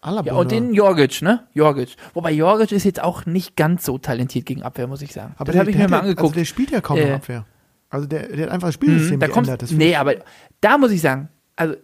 [0.01, 1.47] Alaba, ja, und den Jorgic, ne?
[1.53, 1.95] Jorgic.
[2.13, 5.33] Wobei Jorgic ist jetzt auch nicht ganz so talentiert gegen Abwehr, muss ich sagen.
[5.37, 6.21] Aber das habe ich mir mal ja- angeguckt.
[6.29, 7.45] Also der spielt ja kaum Äh, Abwehr.
[7.89, 9.65] Also der, der hat einfach das Spielsystem Mhm, da geändert.
[9.71, 10.15] Nee, aber
[10.61, 11.75] da muss ich sagen, also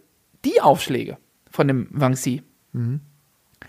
[0.45, 1.17] die Aufschläge
[1.51, 3.01] von dem Wangsi, Mhm.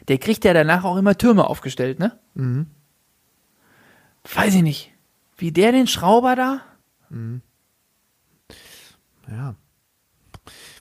[0.09, 2.19] der kriegt ja danach auch immer Türme aufgestellt, ne?
[2.35, 2.67] Mhm.
[4.35, 4.93] Weiß ich nicht.
[5.37, 6.61] Wie der den Schrauber da?
[7.11, 7.41] ich,
[9.31, 9.55] ja.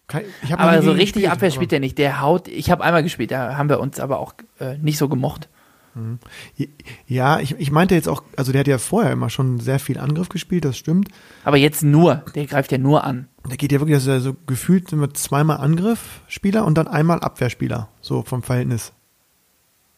[0.08, 0.26] Kein,
[0.56, 1.98] Aber so richtig Abwehr spielt er nicht.
[1.98, 5.10] Der haut, ich habe einmal gespielt, da haben wir uns aber auch äh, nicht so
[5.10, 5.50] gemocht.
[7.08, 9.98] Ja, ich, ich meinte jetzt auch, also der hat ja vorher immer schon sehr viel
[9.98, 11.10] Angriff gespielt, das stimmt.
[11.44, 13.28] Aber jetzt nur, der greift ja nur an.
[13.50, 18.24] Der geht ja wirklich, er so gefühlt immer zweimal Angriffsspieler und dann einmal Abwehrspieler, so
[18.24, 18.92] vom Verhältnis.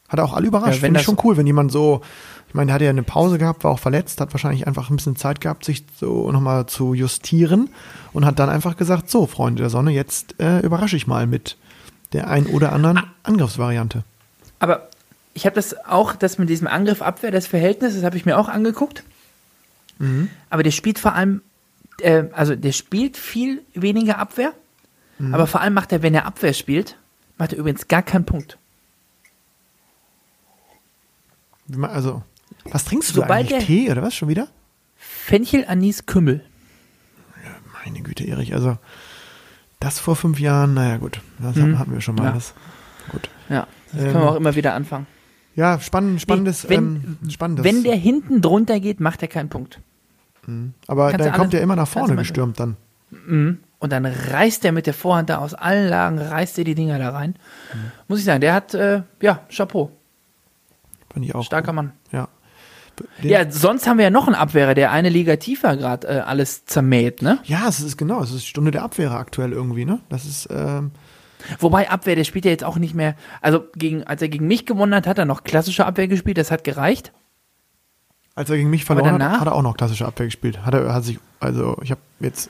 [0.09, 0.75] Hat auch alle überrascht.
[0.75, 2.01] Ja, Finde ich schon cool, wenn jemand so,
[2.47, 4.95] ich meine, der hatte ja eine Pause gehabt, war auch verletzt, hat wahrscheinlich einfach ein
[4.95, 7.69] bisschen Zeit gehabt, sich so nochmal zu justieren
[8.13, 11.57] und hat dann einfach gesagt, so, Freunde der Sonne, jetzt äh, überrasche ich mal mit
[12.13, 14.03] der ein oder anderen Angriffsvariante.
[14.59, 14.89] Aber
[15.37, 18.37] ich habe das auch, das mit diesem Angriff Abwehr, das Verhältnis, das habe ich mir
[18.39, 19.03] auch angeguckt.
[19.99, 20.29] Mhm.
[20.49, 21.41] Aber der spielt vor allem,
[22.01, 24.53] äh, also der spielt viel weniger Abwehr.
[25.19, 25.35] Mhm.
[25.35, 26.97] Aber vor allem macht er, wenn er Abwehr spielt,
[27.37, 28.57] macht er übrigens gar keinen Punkt.
[31.81, 32.23] Also,
[32.65, 33.49] was trinkst du Sobald eigentlich?
[33.49, 34.47] der- Tee oder was schon wieder?
[34.95, 36.43] Fenchel, Anis, Kümmel.
[37.85, 38.77] Meine Güte, Erich, also
[39.79, 41.77] das vor fünf Jahren, naja gut, das Mhm.
[41.77, 42.25] hatten wir schon mal.
[42.25, 42.31] Ja.
[42.31, 42.53] Das.
[43.09, 43.29] Gut.
[43.49, 45.05] Ja, das Ähm, können wir auch immer wieder anfangen.
[45.57, 47.65] Ja, spannend, spannendes, Nee, wenn- ähm, spannendes.
[47.65, 49.81] Wenn der hinten drunter geht, macht er keinen Punkt.
[50.87, 52.77] aber kannst dann kommt er immer nach vorne gestürmt dann.
[53.09, 53.57] Mhm.
[53.79, 56.97] Und dann reißt er mit der Vorhand da aus allen Lagen, reißt er die Dinger
[56.99, 57.35] da rein.
[57.73, 57.79] Mhm.
[58.07, 59.91] Muss ich sagen, der hat, äh, ja, Chapeau.
[61.11, 61.43] Fand ich auch.
[61.43, 61.91] Starker Mann.
[62.11, 62.27] Ja.
[63.21, 66.19] Den, Ja, sonst haben wir ja noch einen Abwehrer, der eine Liga tiefer gerade äh,
[66.21, 67.39] alles zermäht, ne?
[67.43, 69.99] ja, es ist genau, es ist Stunde der Abwehr aktuell irgendwie, ne?
[70.09, 70.91] Das ist, ähm,
[71.59, 73.15] Wobei Abwehr, der spielt ja jetzt auch nicht mehr.
[73.41, 76.51] Also gegen, als er gegen mich gewonnen hat, hat er noch klassische Abwehr gespielt, das
[76.51, 77.11] hat gereicht.
[78.35, 79.39] als er gegen mich verloren hat, danach?
[79.41, 80.65] hat er auch noch klassische Abwehr gespielt.
[80.65, 82.49] Hat er, hat sich, also ich habe jetzt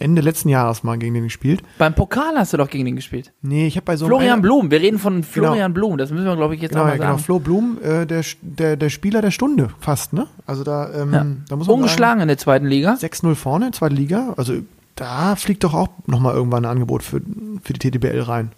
[0.00, 1.62] Ende letzten Jahres mal gegen den gespielt.
[1.78, 3.32] Beim Pokal hast du doch gegen den gespielt.
[3.40, 6.34] Nee, ich habe bei so Florian Blum, wir reden von Florian Blum, das müssen wir,
[6.34, 7.06] glaube ich, jetzt Genau, auch ja, genau.
[7.10, 7.18] sagen.
[7.20, 10.26] Flo Blum, äh, der, der, der Spieler der Stunde fast, ne?
[10.44, 11.26] Also da, ähm, Ja.
[11.48, 12.96] da muss man Ungeschlagen in der zweiten Liga.
[12.96, 14.34] sagen, 6-0 vorne, zweite Liga.
[14.36, 14.54] Also
[14.94, 17.20] da fliegt doch auch nochmal irgendwann ein Angebot für,
[17.62, 18.52] für die TTBL rein.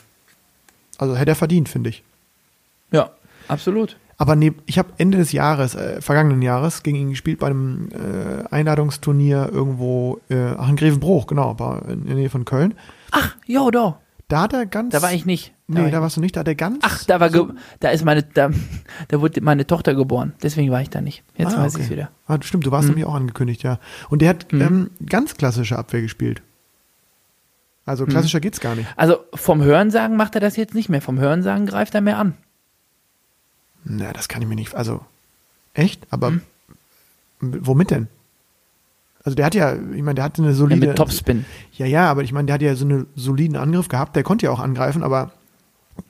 [0.99, 2.03] Also hätte er verdient, finde ich.
[2.91, 3.11] Ja,
[3.49, 3.97] absolut.
[4.19, 7.89] Aber nee, ich habe Ende des Jahres, äh, vergangenen Jahres, gegen ihn gespielt bei einem
[7.91, 12.75] äh, Einladungsturnier irgendwo, äh, ach in Grevenbruch, genau, war in der Nähe von Köln.
[13.11, 14.01] Ach, jo, da.
[14.29, 14.93] Da hat er ganz.
[14.93, 15.53] Da war ich nicht.
[15.69, 16.79] Nee, war da warst du nicht, da hat er ganz.
[16.83, 17.45] Ach, da war ge
[17.81, 18.51] da ist meine da,
[19.09, 20.33] da wurde meine Tochter geboren.
[20.43, 21.23] Deswegen war ich da nicht.
[21.37, 21.85] Jetzt Ah, weiß okay.
[21.85, 22.11] ich wieder.
[22.27, 22.95] Ah, stimmt, du warst Mhm.
[22.95, 23.79] nämlich auch angekündigt, ja.
[24.09, 24.61] Und der hat Mhm.
[24.61, 26.43] ähm, ganz klassische Abwehr gespielt.
[27.85, 28.09] Also Mhm.
[28.11, 28.89] klassischer geht's gar nicht.
[28.97, 31.01] Also vom Hörensagen macht er das jetzt nicht mehr.
[31.03, 32.35] Vom Hörensagen greift er mehr an.
[33.85, 34.75] Na, das kann ich mir nicht.
[34.75, 35.05] Also,
[35.75, 36.03] echt?
[36.11, 36.41] Aber Mhm.
[37.43, 38.09] m- womit denn?
[39.27, 40.87] Also der hat ja, ich meine, der hatte eine Ja, solide.
[40.87, 41.45] mit Topspin.
[41.73, 44.47] Ja, ja, aber ich meine, der hat ja so einen soliden Angriff gehabt, der konnte
[44.47, 45.33] ja auch angreifen, aber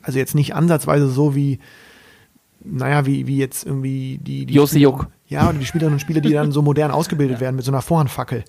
[0.02, 1.58] also jetzt nicht ansatzweise so wie,
[2.62, 5.06] naja, wie, wie jetzt irgendwie die, die Josi Juck.
[5.28, 7.80] Ja, und die Spielerinnen und Spieler, die dann so modern ausgebildet werden mit so einer
[7.80, 8.44] Vorhandfackel.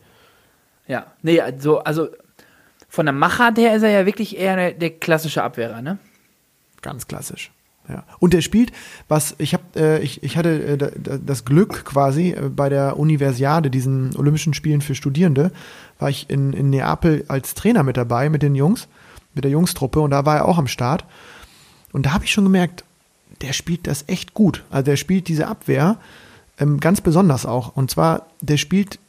[0.85, 1.07] Ja.
[1.21, 2.09] Nee, also, also
[2.89, 5.97] von der Machart her ist er ja wirklich eher der, der klassische Abwehrer, ne?
[6.81, 7.51] Ganz klassisch.
[7.89, 8.03] Ja.
[8.19, 8.71] Und der spielt,
[9.07, 12.67] was ich habe, äh, ich, ich hatte äh, da- da- das Glück quasi äh, bei
[12.69, 15.51] der Universiade, diesen Olympischen Spielen für Studierende,
[15.99, 18.87] war ich in, in Neapel als Trainer mit dabei mit den Jungs,
[19.33, 21.05] mit der Jungstruppe und da war er auch am Start.
[21.93, 22.83] Und da habe ich schon gemerkt,
[23.41, 24.63] der spielt das echt gut.
[24.69, 25.97] Also der spielt diese Abwehr
[26.59, 27.75] ähm, ganz besonders auch.
[27.75, 28.99] Und zwar, der spielt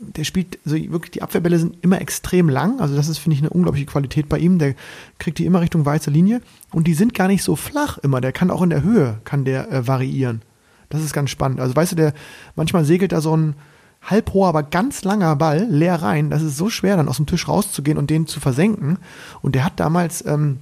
[0.00, 2.80] der spielt, also wirklich, die Abwehrbälle sind immer extrem lang.
[2.80, 4.58] Also das ist, finde ich, eine unglaubliche Qualität bei ihm.
[4.58, 4.74] Der
[5.18, 6.40] kriegt die immer Richtung weiße Linie.
[6.70, 8.20] Und die sind gar nicht so flach immer.
[8.20, 10.42] Der kann auch in der Höhe, kann der äh, variieren.
[10.88, 11.60] Das ist ganz spannend.
[11.60, 12.14] Also weißt du, der,
[12.54, 13.54] manchmal segelt da so ein
[14.02, 16.30] halbhoher, aber ganz langer Ball leer rein.
[16.30, 18.98] Das ist so schwer, dann aus dem Tisch rauszugehen und den zu versenken.
[19.42, 20.58] Und der hat damals ähm,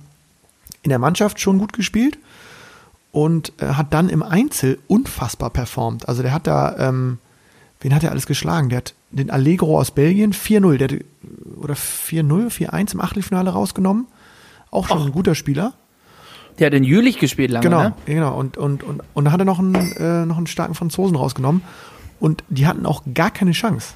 [0.83, 2.19] in der Mannschaft schon gut gespielt
[3.13, 6.09] und äh, hat dann im Einzel unfassbar performt.
[6.09, 7.19] Also der hat da, ähm,
[7.81, 8.71] wen hat er alles geschlagen?
[8.71, 10.99] Der hat den Allegro aus Belgien 4-0, der
[11.57, 14.07] oder 4-0, 4-1 im Achtelfinale rausgenommen.
[14.71, 15.07] Auch schon Och.
[15.07, 15.73] ein guter Spieler.
[16.59, 17.95] Der hat in Jülich gespielt lange, Genau, ne?
[18.07, 18.39] genau.
[18.39, 21.63] Und, und, und, und da hat er noch einen, äh, noch einen starken Franzosen rausgenommen.
[22.19, 23.95] Und die hatten auch gar keine Chance.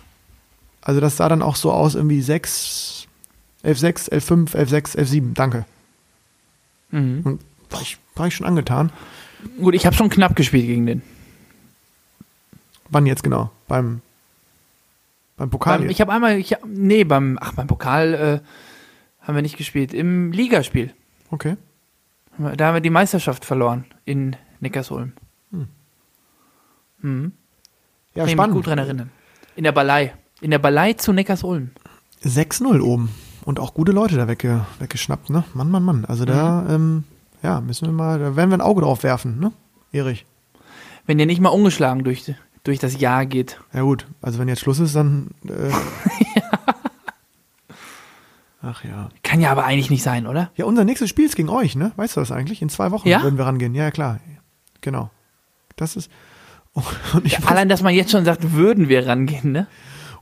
[0.83, 3.07] Also das sah dann auch so aus, irgendwie 6,
[3.65, 5.65] 11-6, 11-5, 11-6, 11-7, danke.
[6.91, 7.21] Mhm.
[7.25, 8.91] Und war ich, war ich schon angetan.
[9.59, 11.03] Gut, ich habe schon knapp gespielt gegen den.
[12.91, 13.51] Wann jetzt genau?
[13.69, 14.03] Beim,
[15.41, 15.79] beim Pokal?
[15.81, 18.41] Beim, ich habe einmal, ich, nee, beim, ach, beim Pokal äh,
[19.27, 19.93] haben wir nicht gespielt.
[19.95, 20.93] Im Ligaspiel.
[21.31, 21.57] okay.
[22.57, 25.13] Da haben wir die Meisterschaft verloren in Neckarsulm.
[25.51, 25.69] Hm.
[27.03, 27.33] Mhm.
[28.15, 28.55] Ja, Kann ich mich spannend.
[28.57, 29.11] gut dran erinnern.
[29.57, 30.15] In der Ballei.
[30.41, 31.71] In der Ballei zu Neckarsulm.
[32.25, 33.11] 6-0 oben.
[33.45, 35.45] Und auch gute Leute da wegge, weggeschnappt, ne?
[35.55, 36.05] Mann, Mann, Mann.
[36.07, 36.71] Also da, Mhm.
[36.75, 37.05] ähm,
[37.43, 39.53] ja, müssen wir mal, da werden wir ein Auge drauf werfen, ne?
[39.93, 40.25] Erich.
[41.07, 42.33] Wenn ihr nicht mal ungeschlagen durch,
[42.65, 43.61] durch das Jahr geht.
[43.73, 45.29] Ja gut, also wenn jetzt Schluss ist, dann.
[45.47, 45.71] Äh,
[48.63, 49.09] Ach ja.
[49.23, 50.51] Kann ja aber eigentlich nicht sein, oder?
[50.55, 51.93] Ja, unser nächstes Spiel ist gegen euch, ne?
[51.97, 52.61] Weißt du das eigentlich?
[52.61, 53.23] In zwei Wochen Ja?
[53.23, 53.75] würden wir rangehen.
[53.75, 54.21] Ja, ja, klar.
[54.81, 55.11] Genau.
[55.77, 56.11] Das ist.
[57.25, 59.67] Ich, muss, Allein, dass man jetzt schon sagt, würden wir rangehen, ne?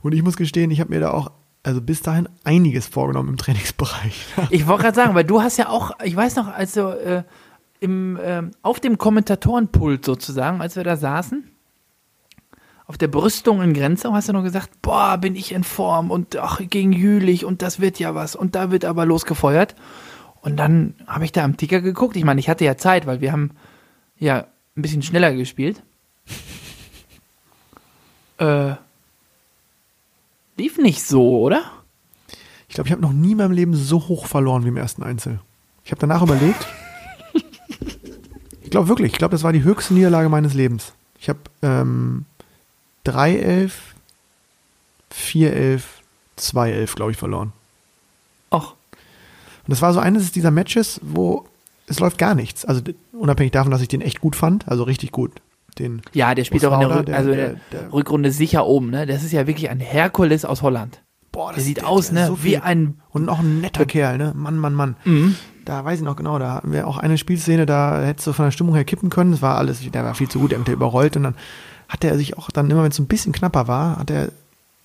[0.01, 3.37] und ich muss gestehen, ich habe mir da auch, also bis dahin einiges vorgenommen im
[3.37, 4.25] Trainingsbereich.
[4.49, 7.23] Ich wollte gerade sagen, weil du hast ja auch, ich weiß noch, als du äh,
[7.81, 11.43] im, ähm, auf dem Kommentatorenpult sozusagen, als wir da saßen,
[12.89, 16.35] auf der Brüstung in Grenzau, hast du noch gesagt, boah, bin ich in Form und
[16.37, 19.75] ach, gegen Jülich und das wird ja was und da wird aber losgefeuert.
[20.41, 22.15] Und dann habe ich da am Ticker geguckt.
[22.15, 23.51] Ich meine, ich hatte ja Zeit, weil wir haben
[24.17, 25.83] ja ein bisschen schneller gespielt.
[28.39, 28.73] äh,
[30.57, 31.61] lief nicht so, oder?
[32.69, 35.03] Ich glaube, ich habe noch nie in meinem Leben so hoch verloren wie im ersten
[35.03, 35.39] Einzel.
[35.83, 36.67] Ich habe danach überlegt.
[38.61, 40.93] Ich glaube wirklich, ich glaube, das war die höchste Niederlage meines Lebens.
[41.19, 42.25] Ich habe ähm,
[43.05, 43.71] 3-11,
[45.11, 45.81] 4-11,
[46.37, 47.51] 2-11, glaube ich, verloren.
[48.51, 51.45] Ach, Und das war so eines dieser Matches, wo
[51.87, 52.65] es läuft gar nichts.
[52.65, 52.81] Also
[53.13, 55.31] unabhängig davon, dass ich den echt gut fand, also richtig gut.
[55.77, 58.89] Den Ja, der spielt auch in der, Oswalder, also der- der, der- Rückrunde sicher oben,
[58.89, 59.05] ne?
[59.05, 61.01] Das ist ja wirklich ein Herkules aus Holland.
[61.31, 62.25] Boah, Der sieht aus, ne?
[62.27, 62.99] so wie ein.
[63.11, 64.33] Und auch ein netter Kerl, ne?
[64.35, 64.95] Mann, Mann, Mann.
[65.05, 65.35] Mhm.
[65.65, 68.45] Da weiß ich noch genau, da hatten wir auch eine Spielszene, da hättest du von
[68.45, 69.31] der Stimmung her kippen können.
[69.31, 71.35] Das war alles, der war viel zu gut, der hat überrollt und dann
[71.89, 74.29] hat er sich auch dann immer, wenn es ein bisschen knapper war, hat er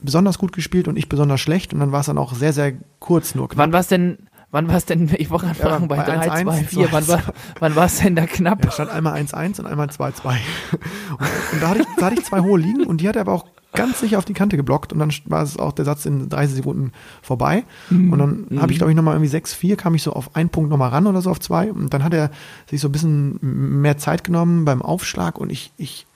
[0.00, 2.72] besonders gut gespielt und ich besonders schlecht und dann war es dann auch sehr, sehr
[2.98, 3.58] kurz nur knapp.
[3.58, 4.18] Wann war es denn,
[4.50, 6.88] wann war es denn, ich wollte gerade Ja, fragen, bei bei 3, 2, 1-1, 4,
[6.92, 7.22] wann war,
[7.60, 8.64] wann war es denn da knapp?
[8.64, 10.36] Ja, stand einmal 1-1 und einmal 2-2.
[10.72, 10.80] Und,
[11.52, 13.32] und da, hatte ich, da hatte ich zwei hohe liegen und die hat er aber
[13.32, 16.28] auch ganz sicher auf die Kante geblockt und dann war es auch der Satz in
[16.28, 17.64] 30 Sekunden vorbei.
[17.90, 20.70] Und dann habe ich, glaube ich, nochmal irgendwie 6-4, kam ich so auf einen Punkt
[20.70, 21.72] nochmal ran oder so auf zwei.
[21.72, 22.30] Und dann hat er
[22.70, 26.06] sich so ein bisschen mehr Zeit genommen beim Aufschlag und ich, ich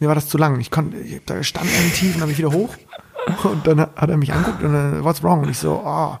[0.00, 0.60] mir war das zu lang.
[0.60, 2.74] Ich konnte, ich, da stand er tief und dann bin ich wieder hoch.
[3.44, 5.42] Und dann hat er mich anguckt und dann, what's wrong?
[5.42, 6.16] Und ich so, oh,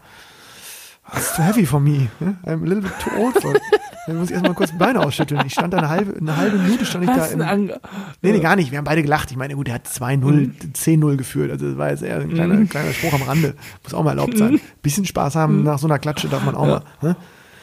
[1.12, 2.08] that's too heavy for me.
[2.46, 3.60] I'm a little bit too old for it.
[4.06, 5.42] Dann muss ich erstmal kurz die Beine ausschütteln.
[5.46, 7.80] Ich stand da eine halbe, eine halbe Minute stand ich da Hast im, einen Ang
[8.20, 8.70] Nee, nee, gar nicht.
[8.70, 9.30] Wir haben beide gelacht.
[9.30, 11.50] Ich meine, gut, er hat 2-0, 10-0 geführt.
[11.50, 13.54] Also das war jetzt eher ein kleiner, kleiner Spruch am Rande.
[13.82, 14.60] Muss auch mal erlaubt sein.
[14.82, 16.82] Bisschen Spaß haben nach so einer Klatsche darf man auch mal.
[17.00, 17.16] Ne?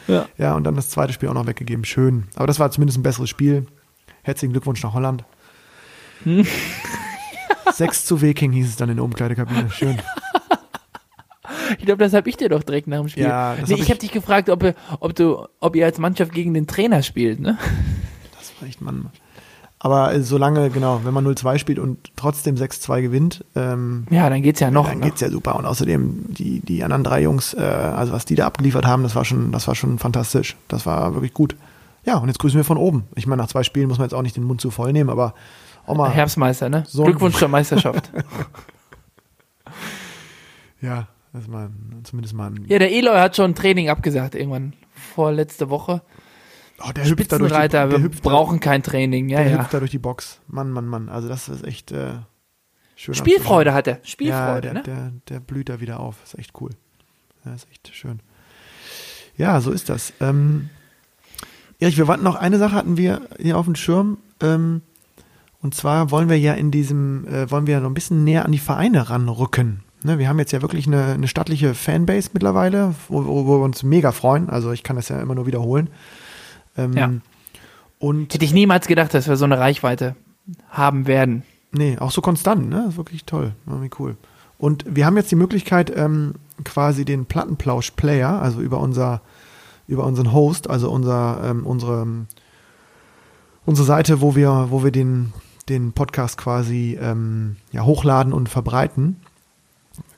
[0.08, 0.26] Ja.
[0.36, 1.84] ja, und dann das zweite Spiel auch noch weggegeben.
[1.84, 2.24] Schön.
[2.34, 3.66] Aber das war zumindest ein besseres Spiel.
[4.22, 5.24] Herzlichen Glückwunsch nach Holland.
[7.72, 9.70] 6 zu Weking hieß es dann in der Umkleidekabine.
[9.70, 9.98] Schön.
[11.78, 13.24] Ich glaube, das habe ich dir doch direkt nach dem Spiel.
[13.24, 16.32] Ja, nee, hab ich habe dich gefragt, ob, ihr- ob, du, ob ihr als Mannschaft
[16.32, 17.56] gegen den Trainer spielt, ne?
[18.38, 19.06] Das war echt Mann.
[19.78, 24.42] Aber äh, solange, genau, wenn man 0-2 spielt und trotzdem 6-2 gewinnt, ähm, Ja, dann
[24.42, 24.88] geht's ja noch.
[24.88, 25.06] dann ne?
[25.06, 25.56] geht's ja super.
[25.56, 29.16] Und außerdem, die, die anderen drei Jungs, äh, also was die da abgeliefert haben, das
[29.16, 30.56] war schon, das war schon fantastisch.
[30.68, 31.56] Das war wirklich gut.
[32.04, 33.04] Ja, und jetzt grüßen wir von oben.
[33.16, 35.10] Ich meine, nach zwei Spielen muss man jetzt auch nicht den Mund zu voll nehmen,
[35.10, 35.34] aber
[35.86, 36.10] mal.
[36.10, 36.84] Herbstmeister, ne?
[36.86, 38.10] So Glückwunsch zur Meisterschaft.
[40.80, 41.70] Ja, das mal
[42.02, 42.64] zumindest mal ein.
[42.66, 44.72] ja, der Eloy hat schon ein Training abgesagt irgendwann
[45.14, 46.02] vorletzte Woche.
[46.80, 49.28] oh, der hüpft da durch die, Spitzenreiter, der wir hüpft da- brauchen kein Training.
[49.28, 49.58] Ja, der ja.
[49.60, 50.40] hüpft da durch die Box.
[50.48, 51.08] Mann, Mann, Mann.
[51.08, 52.14] Also das ist echt äh,
[52.96, 53.14] schön.
[53.14, 54.00] Spielfreude hat er.
[54.02, 54.82] Spielfreude, ja, der, ne?
[54.82, 56.16] der, der blüht da wieder auf.
[56.24, 56.70] Ist echt cool.
[57.44, 58.20] Ja, ist echt schön.
[59.36, 60.12] Ja, so ist das.
[60.20, 60.68] Ähm,
[61.78, 64.18] Erich, wir warten noch eine Sache hatten wir hier auf dem Schirm.
[64.40, 64.82] Ähm,
[65.62, 68.52] und zwar wollen wir ja in diesem, äh, wollen wir noch ein bisschen näher an
[68.52, 69.82] die Vereine ranrücken.
[70.04, 73.84] Ne, wir haben jetzt ja wirklich eine, eine stattliche Fanbase mittlerweile, wo, wo wir uns
[73.84, 74.50] mega freuen.
[74.50, 75.88] Also ich kann das ja immer nur wiederholen.
[76.76, 77.10] Ähm, Ja.
[78.00, 80.16] Und Hätte ich niemals gedacht, dass wir so eine Reichweite
[80.70, 81.44] haben werden.
[81.70, 82.82] Nee, auch so konstant, ne?
[82.82, 83.52] Das ist wirklich toll.
[83.64, 84.16] Irgendwie cool.
[84.58, 89.20] Und wir haben jetzt die Möglichkeit, ähm, quasi den Plattenplausch-Player, also über unser,
[89.86, 92.06] über unseren Host, also unser, ähm, unsere,
[93.64, 95.32] unsere Seite, wo wir, wo wir den,
[95.68, 99.16] den Podcast quasi ähm, ja, hochladen und verbreiten,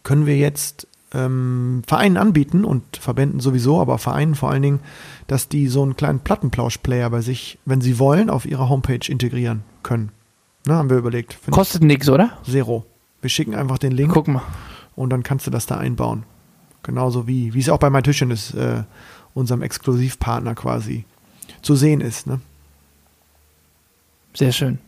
[0.03, 4.81] können wir jetzt ähm, Vereinen anbieten und Verbänden sowieso, aber Vereinen vor allen Dingen,
[5.27, 9.63] dass die so einen kleinen Plattenplausch-Player bei sich, wenn sie wollen, auf ihrer Homepage integrieren
[9.83, 10.11] können.
[10.67, 11.35] Ne, haben wir überlegt.
[11.35, 12.39] Find Kostet nix, oder?
[12.45, 12.85] Zero.
[13.21, 14.43] Wir schicken einfach den Link Guck mal.
[14.97, 16.25] und dann kannst du das da einbauen.
[16.83, 18.83] Genauso wie, wie es auch bei My Tischchen ist, äh,
[19.35, 21.05] unserem Exklusivpartner quasi
[21.63, 22.27] zu sehen ist.
[22.27, 22.41] Ne?
[24.35, 24.79] Sehr schön.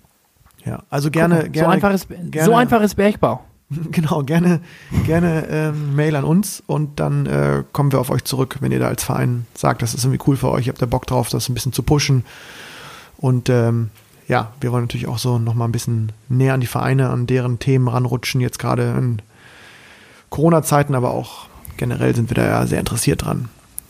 [0.66, 3.42] Ja, also gerne, mal, gerne, so, einfach ist, gerne- so einfach ist Bergbau.
[3.90, 4.60] genau, gerne,
[5.06, 8.78] gerne ähm, Mail an uns und dann äh, kommen wir auf euch zurück, wenn ihr
[8.78, 11.28] da als Verein sagt, das ist irgendwie cool für euch, ihr habt da Bock drauf,
[11.30, 12.24] das ein bisschen zu pushen.
[13.16, 13.90] Und ähm,
[14.28, 17.58] ja, wir wollen natürlich auch so nochmal ein bisschen näher an die Vereine, an deren
[17.58, 19.22] Themen ranrutschen, jetzt gerade in
[20.30, 23.48] Corona-Zeiten, aber auch generell sind wir da ja sehr interessiert dran.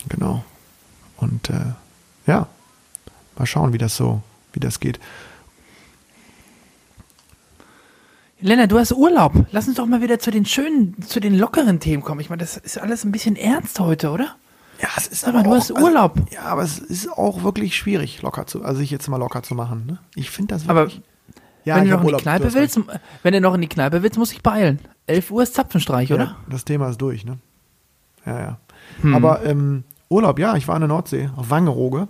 [0.09, 0.43] Genau.
[1.17, 1.73] Und äh,
[2.25, 2.47] ja,
[3.37, 4.21] mal schauen, wie das so,
[4.53, 4.99] wie das geht.
[8.39, 9.33] Lennart, du hast Urlaub.
[9.51, 12.19] Lass uns doch mal wieder zu den schönen, zu den lockeren Themen kommen.
[12.21, 14.35] Ich meine, das ist alles ein bisschen ernst heute, oder?
[14.79, 16.17] Ja, es ist Sag mal, du hast Urlaub.
[16.17, 19.41] Also, ja, aber es ist auch wirklich schwierig, locker zu, also sich jetzt mal locker
[19.41, 19.85] zu machen.
[19.87, 19.97] Ne?
[20.13, 21.01] Ich finde das Aber wirklich.
[21.65, 22.75] ja, wenn du noch in die Urlaub, du Kneipe hast recht.
[22.75, 22.89] willst,
[23.23, 24.79] wenn du noch in die Kneipe willst, muss ich beeilen.
[25.07, 26.23] 11 Uhr ist Zapfenstreich, oder?
[26.23, 27.39] Ja, das Thema ist durch, ne?
[28.23, 28.57] Ja, ja.
[29.01, 29.15] Hm.
[29.15, 32.07] Aber ähm, Urlaub, ja, ich war in der Nordsee, auf Wangerooge.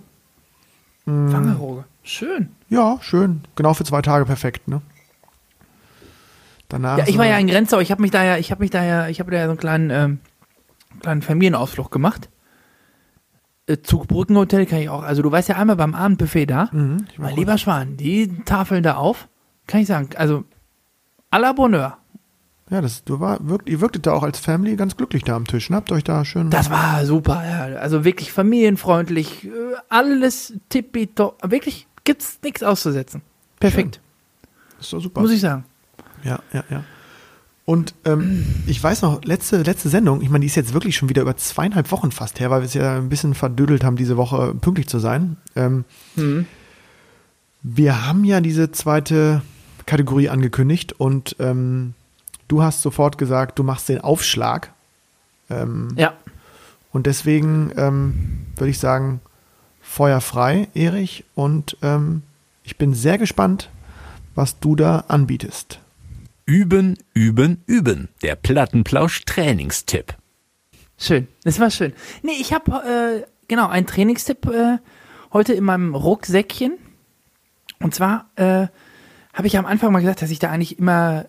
[1.06, 1.32] Mhm.
[1.32, 1.84] Wangerooge.
[2.02, 2.50] Schön.
[2.68, 3.42] Ja, schön.
[3.56, 4.82] Genau für zwei Tage perfekt, ne?
[6.68, 6.98] Danach.
[6.98, 7.80] Ja, ich war ja in Grenzau.
[7.80, 9.50] Ich habe mich da ja, ich habe mich da ja, ich habe da ja so
[9.52, 10.18] einen kleinen, ähm,
[11.00, 12.28] kleinen Familienausflug gemacht.
[13.66, 15.02] Äh, Zugbrückenhotel kann ich auch.
[15.02, 16.68] Also du weißt ja einmal beim Abendbuffet da.
[16.72, 19.28] Mhm, mein lieber Schwan, die Tafeln da auf,
[19.66, 20.10] kann ich sagen.
[20.16, 20.44] Also
[21.30, 21.98] à la Bonheur.
[22.70, 25.46] Ja, das, du war, wirkt, ihr wirktet da auch als Family ganz glücklich da am
[25.46, 25.70] Tisch.
[25.70, 25.76] Ne?
[25.76, 26.50] Habt euch da schön.
[26.50, 27.42] Das war super.
[27.42, 27.78] Ja.
[27.78, 29.46] Also wirklich familienfreundlich.
[29.46, 29.50] äh,
[29.88, 31.50] Alles tippitopp.
[31.50, 33.22] Wirklich gibt's nichts auszusetzen.
[33.58, 34.00] Perfekt.
[34.78, 35.22] ist doch super.
[35.22, 35.64] Muss ich sagen.
[36.24, 36.84] Ja, ja, ja.
[37.64, 41.10] Und ähm, ich weiß noch, letzte, letzte Sendung, ich meine, die ist jetzt wirklich schon
[41.10, 44.16] wieder über zweieinhalb Wochen fast her, weil wir es ja ein bisschen verdödelt haben, diese
[44.16, 45.36] Woche pünktlich zu sein.
[45.54, 45.84] Ähm,
[47.62, 49.42] Wir haben ja diese zweite
[49.84, 51.92] Kategorie angekündigt und ähm,
[52.46, 54.72] du hast sofort gesagt, du machst den Aufschlag.
[55.50, 56.14] Ähm, Ja.
[56.90, 59.20] Und deswegen ähm, würde ich sagen,
[59.82, 61.24] Feuer frei, Erich.
[61.34, 62.22] Und ähm,
[62.64, 63.68] ich bin sehr gespannt,
[64.34, 65.80] was du da anbietest.
[66.48, 68.08] Üben, üben, üben.
[68.22, 70.16] Der Plattenplausch-Trainingstipp.
[70.96, 71.92] Schön, das war schön.
[72.22, 74.78] Nee, ich habe äh, genau einen Trainingstipp äh,
[75.30, 76.78] heute in meinem Rucksäckchen.
[77.80, 78.68] Und zwar äh,
[79.34, 81.26] habe ich am Anfang mal gesagt, dass ich da eigentlich immer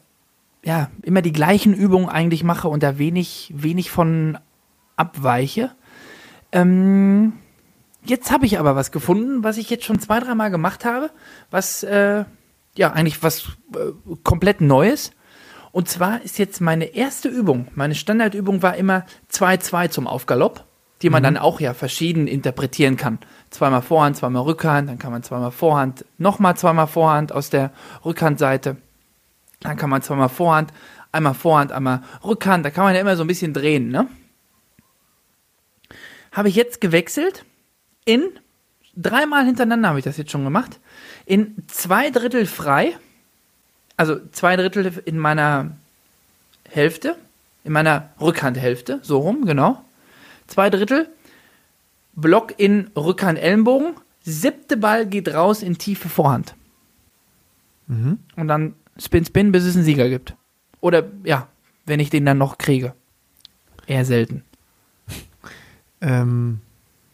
[0.64, 4.38] ja immer die gleichen Übungen eigentlich mache und da wenig wenig von
[4.96, 5.72] abweiche.
[6.54, 7.34] Ähm,
[8.06, 11.12] jetzt habe ich aber was gefunden, was ich jetzt schon zwei dreimal gemacht habe,
[11.52, 12.24] was äh,
[12.78, 15.12] ja eigentlich was äh, komplett Neues.
[15.72, 20.66] Und zwar ist jetzt meine erste Übung, meine Standardübung war immer 2-2 zum Aufgalopp,
[21.02, 23.20] die man dann auch ja verschieden interpretieren kann.
[23.52, 27.72] Zweimal Vorhand, zweimal Rückhand, dann kann man zweimal Vorhand, nochmal zweimal Vorhand aus der
[28.04, 28.78] Rückhandseite.
[29.60, 30.74] Dann kann man zweimal Vorhand,
[31.12, 34.08] einmal Vorhand, einmal Rückhand, da kann man ja immer so ein bisschen drehen, ne?
[36.32, 37.46] Habe ich jetzt gewechselt
[38.06, 38.40] in,
[39.02, 40.80] dreimal hintereinander habe ich das jetzt schon gemacht,
[41.26, 42.98] in zwei Drittel frei,
[43.98, 45.72] also zwei Drittel in meiner
[46.68, 47.16] Hälfte,
[47.64, 49.84] in meiner Rückhandhälfte, so rum, genau.
[50.48, 51.10] Zwei Drittel,
[52.14, 56.56] Block in Rückhand-Ellenbogen, siebte Ball geht raus in tiefe Vorhand.
[58.36, 60.36] Und dann Spin, Spin, bis es einen Sieger gibt.
[60.82, 61.48] Oder ja,
[61.86, 62.94] wenn ich den dann noch kriege.
[63.88, 64.44] Eher selten.
[66.02, 66.62] Ähm,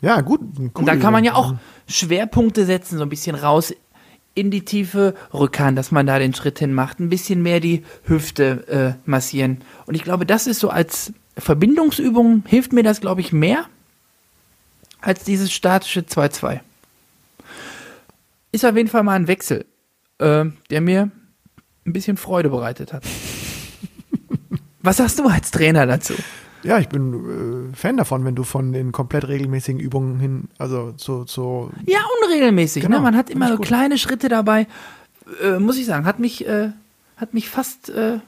[0.05, 0.39] ja, gut.
[0.59, 1.55] Und da kann man ja auch
[1.87, 3.73] Schwerpunkte setzen, so ein bisschen raus
[4.35, 7.83] in die tiefe Rückhand, dass man da den Schritt hin macht, ein bisschen mehr die
[8.03, 9.61] Hüfte äh, massieren.
[9.87, 13.65] Und ich glaube, das ist so als Verbindungsübung, hilft mir das, glaube ich, mehr
[15.01, 16.59] als dieses statische 2-2.
[18.51, 19.65] Ist auf jeden Fall mal ein Wechsel,
[20.19, 21.09] äh, der mir
[21.83, 23.03] ein bisschen Freude bereitet hat.
[24.83, 26.13] Was sagst du als Trainer dazu?
[26.65, 30.91] Ja, ich bin äh, Fan davon, wenn du von den komplett regelmäßigen Übungen hin, also
[30.93, 32.83] zu, zu Ja, unregelmäßig.
[32.83, 33.03] Genau, ne?
[33.03, 34.67] Man hat immer so kleine Schritte dabei.
[35.43, 36.71] Äh, muss ich sagen, hat mich, äh,
[37.17, 38.19] hat mich fast, äh,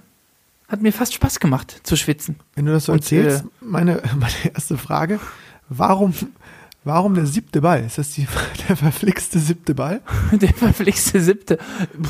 [0.67, 2.36] hat mir fast Spaß gemacht zu schwitzen.
[2.56, 5.19] Wenn du das so Und, erzählst, äh, meine, meine erste Frage,
[5.69, 6.13] warum,
[6.84, 7.84] warum der siebte Ball?
[7.86, 8.28] Ist das die,
[8.69, 10.02] der verflixte siebte Ball?
[10.32, 11.58] Der verflixte siebte.
[11.58, 12.10] Puh.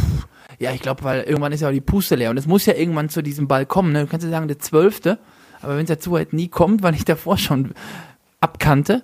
[0.60, 2.74] Ja, ich glaube, weil irgendwann ist ja auch die Puste leer und es muss ja
[2.74, 3.92] irgendwann zu diesem Ball kommen.
[3.92, 4.02] Ne?
[4.02, 5.20] Du kannst ja sagen, der zwölfte,
[5.68, 7.74] aber wenn es dazu halt nie kommt, weil ich davor schon
[8.40, 9.04] abkannte.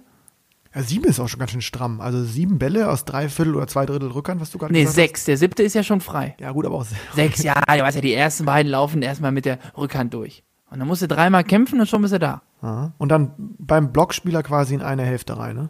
[0.75, 2.01] Ja, sieben ist auch schon ganz schön stramm.
[2.01, 4.95] Also sieben Bälle aus drei Viertel oder zwei Drittel Rückhand, was du gerade Nee, gesagt
[4.95, 5.25] sechs.
[5.25, 6.31] Der siebte ist ja schon frei.
[6.31, 6.41] hast.
[6.41, 9.45] Ja, gut, aber auch Sechs, ja, du weißt ja, die ersten beiden laufen erstmal mit
[9.45, 10.43] der Rückhand durch.
[10.71, 12.41] Und dann musst du dreimal kämpfen und schon bist du da.
[12.61, 12.91] Aha.
[12.97, 15.69] Und dann beim Blockspieler quasi in eine Hälfte rein, ne?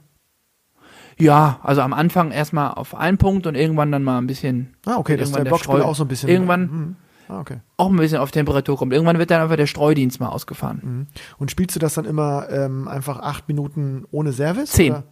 [1.19, 4.73] Ja, also am Anfang erstmal auf einen Punkt und irgendwann dann mal ein bisschen.
[4.85, 6.29] Ah, okay, dass irgendwann der Blockspiel Streu- auch so ein bisschen.
[6.29, 6.95] Irgendwann Mhm.
[7.27, 7.61] Ah, okay.
[7.77, 8.93] auch ein bisschen auf Temperatur kommt.
[8.93, 10.81] Irgendwann wird dann einfach der Streudienst mal ausgefahren.
[10.83, 11.07] Mhm.
[11.37, 14.71] Und spielst du das dann immer ähm, einfach acht Minuten ohne Service?
[14.71, 14.91] Zehn.
[14.91, 15.03] oder?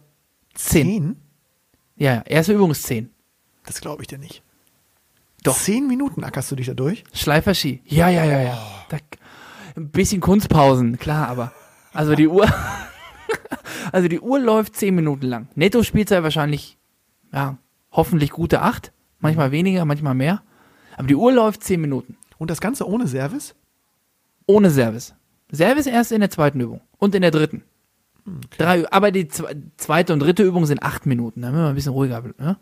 [0.54, 0.86] Zehn.
[0.86, 1.16] Zehn?
[1.96, 3.10] Ja, ja, erste Übung ist zehn.
[3.64, 4.42] Das glaube ich dir nicht.
[5.42, 5.56] Doch.
[5.56, 7.04] Zehn Minuten ackerst du dich da durch?
[7.12, 7.82] Schleiferski.
[7.86, 8.58] Ja, ja, ja, ja.
[8.88, 8.98] Da,
[9.76, 11.52] ein bisschen Kunstpausen, klar, aber.
[11.92, 12.46] Also die Uhr.
[13.92, 15.48] also die Uhr läuft zehn Minuten lang.
[15.54, 16.78] Netto Spielzeit wahrscheinlich,
[17.32, 17.58] ja,
[17.90, 18.92] hoffentlich gute acht.
[19.18, 20.42] Manchmal weniger, manchmal mehr.
[21.02, 22.16] Aber die Uhr läuft zehn Minuten.
[22.38, 23.54] Und das Ganze ohne Service?
[24.46, 25.14] Ohne Service.
[25.52, 26.80] Service erst in der zweiten Übung.
[26.98, 27.62] Und in der dritten.
[28.56, 31.42] Drei, aber die zwe- zweite und dritte Übung sind acht Minuten.
[31.42, 32.22] Da müssen wir ein bisschen ruhiger.
[32.38, 32.56] Ne?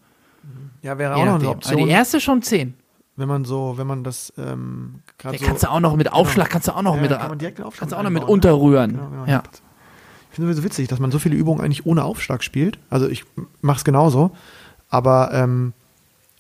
[0.83, 1.49] Ja, wäre auch noch eine nachdem.
[1.49, 2.75] Aber Option, die erste schon zehn.
[3.17, 5.47] wenn man so, wenn man das ähm, gerade Da so.
[5.47, 7.59] kannst du auch noch mit Aufschlag, kannst du auch noch Ja, mit, kann man direkt
[7.59, 8.93] den Aufschlag kannst du auch noch mit unterrühren.
[8.93, 9.27] Genau, genau.
[9.27, 9.43] Ja.
[10.31, 12.79] Ich finde es so witzig, dass man so viele Übungen eigentlich ohne Aufschlag spielt.
[12.89, 13.25] Also ich
[13.61, 14.31] mache es genauso,
[14.89, 15.75] aber ähm,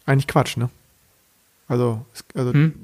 [0.07, 0.71] eigentlich Quatsch, ne?
[1.71, 2.75] Also, es- also Hm.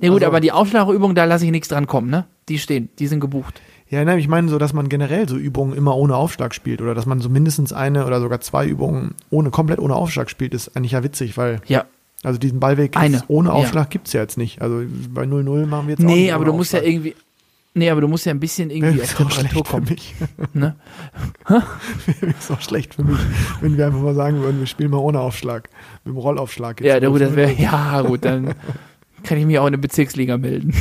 [0.00, 2.24] Ja gut, Also- aber die Aufschlagübung, da lasse ich nichts dran kommen, ne?
[2.48, 3.60] Die stehen, die sind gebucht.
[3.88, 6.94] ja, nein, ich meine so, dass man generell so Übungen immer ohne Aufschlag spielt oder
[6.94, 10.74] dass man so mindestens eine oder sogar zwei Übungen ohne komplett ohne Aufschlag spielt, ist
[10.76, 11.84] eigentlich ja witzig, weil Ja.
[12.24, 12.96] also diesen Ballweg
[13.28, 13.54] ohne ja.
[13.54, 14.62] Aufschlag gibt's ja jetzt nicht.
[14.62, 14.82] Also
[15.12, 16.92] bei 0-0 machen wir jetzt auch Nee, nicht aber du musst ja Aufschlag.
[16.94, 17.14] irgendwie.
[17.74, 19.88] Nee, aber du musst ja ein bisschen irgendwie ist auf Temperatur für kommen.
[19.88, 20.14] mich.
[20.52, 20.76] Ne?
[22.38, 23.18] ist auch schlecht für mich,
[23.62, 25.70] wenn wir einfach mal sagen würden, wir spielen mal ohne Aufschlag,
[26.04, 26.80] mit dem Rollaufschlag.
[26.82, 27.02] jetzt.
[27.02, 27.52] Ja, gut, das wäre.
[27.52, 28.54] Ja, gut, dann
[29.22, 30.74] kann ich mich auch in der Bezirksliga melden.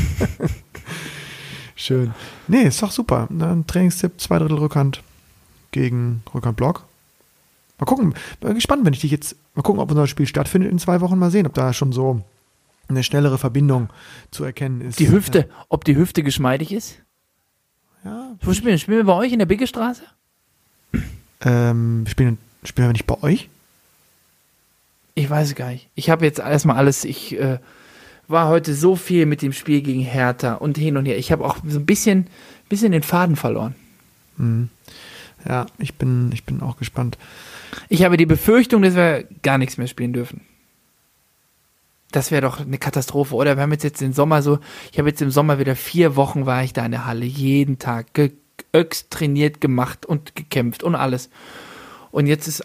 [1.76, 2.14] Schön.
[2.48, 3.28] Nee, ist doch super.
[3.32, 5.02] Ein Trainingstipp, zwei Drittel Rückhand
[5.72, 6.84] gegen Rückhandblock.
[7.80, 10.78] Mal gucken, bin gespannt, wenn ich dich jetzt, mal gucken, ob unser Spiel stattfindet in
[10.78, 12.22] zwei Wochen, mal sehen, ob da schon so
[12.88, 13.90] eine schnellere Verbindung
[14.32, 15.00] zu erkennen ist.
[15.00, 16.98] Die Hüfte, ob die Hüfte geschmeidig ist?
[18.04, 18.78] Ja, Wo spielen wir?
[18.78, 20.04] Spielen wir bei euch in der Biggestraße?
[21.42, 23.50] ähm, spielen, spielen wir nicht bei euch?
[25.16, 25.90] Ich weiß es gar nicht.
[25.96, 27.60] Ich habe jetzt erstmal alles, ich äh,
[28.28, 31.18] war heute so viel mit dem Spiel gegen Hertha und hin und her.
[31.18, 32.28] Ich habe auch so ein bisschen,
[32.70, 33.76] bisschen den Faden verloren.
[34.38, 34.70] Mhm.
[35.48, 37.18] Ja, ich bin, ich bin auch gespannt.
[37.90, 40.42] Ich habe die Befürchtung, dass wir gar nichts mehr spielen dürfen.
[42.12, 43.56] Das wäre doch eine Katastrophe, oder?
[43.56, 44.60] Wir haben jetzt, jetzt den Sommer so,
[44.92, 47.80] ich habe jetzt im Sommer wieder vier Wochen war ich da in der Halle, jeden
[47.80, 51.30] Tag geöxt, trainiert, gemacht und gekämpft und alles.
[52.12, 52.64] Und jetzt ist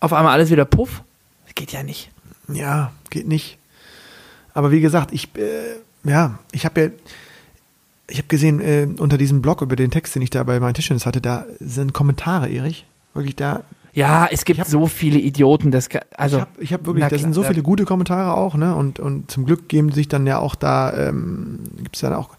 [0.00, 1.02] auf einmal alles wieder puff.
[1.46, 2.10] Das geht ja nicht.
[2.48, 3.58] Ja, geht nicht.
[4.54, 6.90] Aber wie gesagt, ich, äh, ja, ich habe ja,
[8.08, 10.74] ich habe gesehen, äh, unter diesem Blog über den Text, den ich da bei meinen
[10.74, 12.84] Tischtennis hatte, da sind Kommentare, Erich.
[13.14, 13.62] Wirklich da.
[14.00, 16.44] Ja, es gibt so viele Idioten, das kann, also.
[16.58, 17.48] ich habe hab wirklich, da sind so ja.
[17.48, 18.74] viele gute Kommentare auch, ne?
[18.74, 22.30] Und, und zum Glück geben sich dann ja auch da, ähm, gibt es dann auch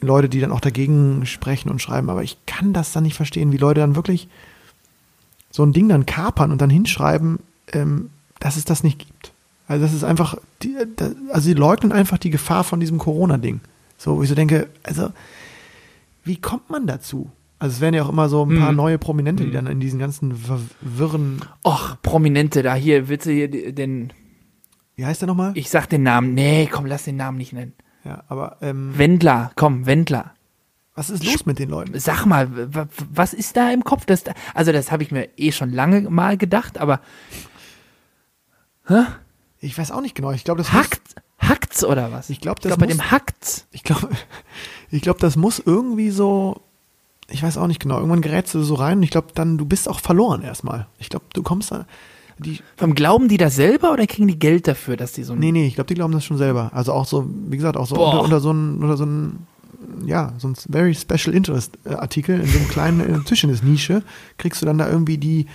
[0.00, 3.52] Leute, die dann auch dagegen sprechen und schreiben, aber ich kann das dann nicht verstehen,
[3.52, 4.28] wie Leute dann wirklich
[5.50, 7.40] so ein Ding dann kapern und dann hinschreiben,
[7.72, 8.08] ähm,
[8.40, 9.32] dass es das nicht gibt.
[9.66, 13.60] Also das ist einfach, die, da, also sie leugnen einfach die Gefahr von diesem Corona-Ding.
[13.98, 15.10] So, wo ich so denke, also
[16.24, 17.30] wie kommt man dazu?
[17.60, 18.76] Also es werden ja auch immer so ein paar Mhm.
[18.76, 23.48] neue Prominente, die dann in diesen ganzen verwirren, Och, Prominente da hier, willst du hier
[23.50, 24.12] den,
[24.94, 25.52] wie heißt der nochmal?
[25.54, 27.72] ich sag den Namen, nee, komm, lass den Namen nicht nennen.
[28.04, 30.34] Ja, aber ähm, Wendler, komm, Wendler.
[30.94, 31.98] was ist los mit den Leuten?
[31.98, 32.48] Sag mal,
[33.12, 34.06] was ist da im Kopf?
[34.06, 34.22] Das,
[34.54, 37.00] also das habe ich mir eh schon lange mal gedacht, aber
[39.60, 40.30] Ich weiß auch nicht genau.
[40.30, 42.30] Ich glaube, das muss, hackt, hackt's oder was?
[42.30, 43.66] Ich glaub, das glaub, bei dem hackt's.
[43.72, 44.08] ich glaube,
[44.90, 46.62] ich glaube, das muss irgendwie so,
[47.30, 47.96] ich weiß auch nicht genau.
[47.96, 50.86] Irgendwann gerätst du so rein und ich glaube, dann du bist auch verloren erstmal.
[50.98, 51.86] Ich glaube, du kommst da,
[52.38, 55.52] die, Vom Glauben die das selber oder kriegen die Geld dafür, dass die so nee,
[55.52, 56.70] nee, ich glaube, die glauben das schon selber.
[56.72, 59.46] Also auch so, wie gesagt, auch so unter, unter so ein, oder so ein,
[60.06, 64.02] ja, so ein very special interest äh, Artikel in so einem kleinen äh, Tischtennis-Nische
[64.36, 65.46] kriegst du dann da irgendwie die,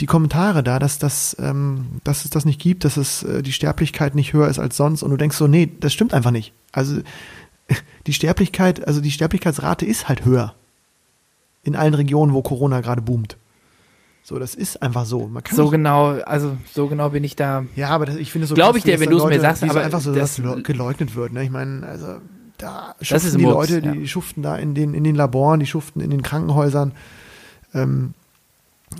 [0.00, 3.52] die Kommentare da, dass das, ähm, dass es das nicht gibt, dass es äh, die
[3.52, 6.54] Sterblichkeit nicht höher ist als sonst und du denkst so, nee, das stimmt einfach nicht.
[6.72, 7.00] Also
[8.06, 10.54] die Sterblichkeit, also die Sterblichkeitsrate ist halt höher
[11.68, 13.36] in allen Regionen, wo Corona gerade boomt.
[14.22, 15.30] So, das ist einfach so.
[15.50, 17.64] So genau, also so genau bin ich da.
[17.76, 19.40] ja, aber das, ich finde es so Glaub krass, ich dir, wenn dann du's mir
[19.40, 21.32] sagst, aber einfach so das- das geleugnet wird.
[21.32, 21.44] Ne?
[21.44, 22.16] Ich meine, also
[22.58, 24.06] da schuften die Murks, Leute, die ja.
[24.06, 26.92] schuften da in den, in den Laboren, die schuften in den Krankenhäusern.
[27.72, 28.12] Ähm,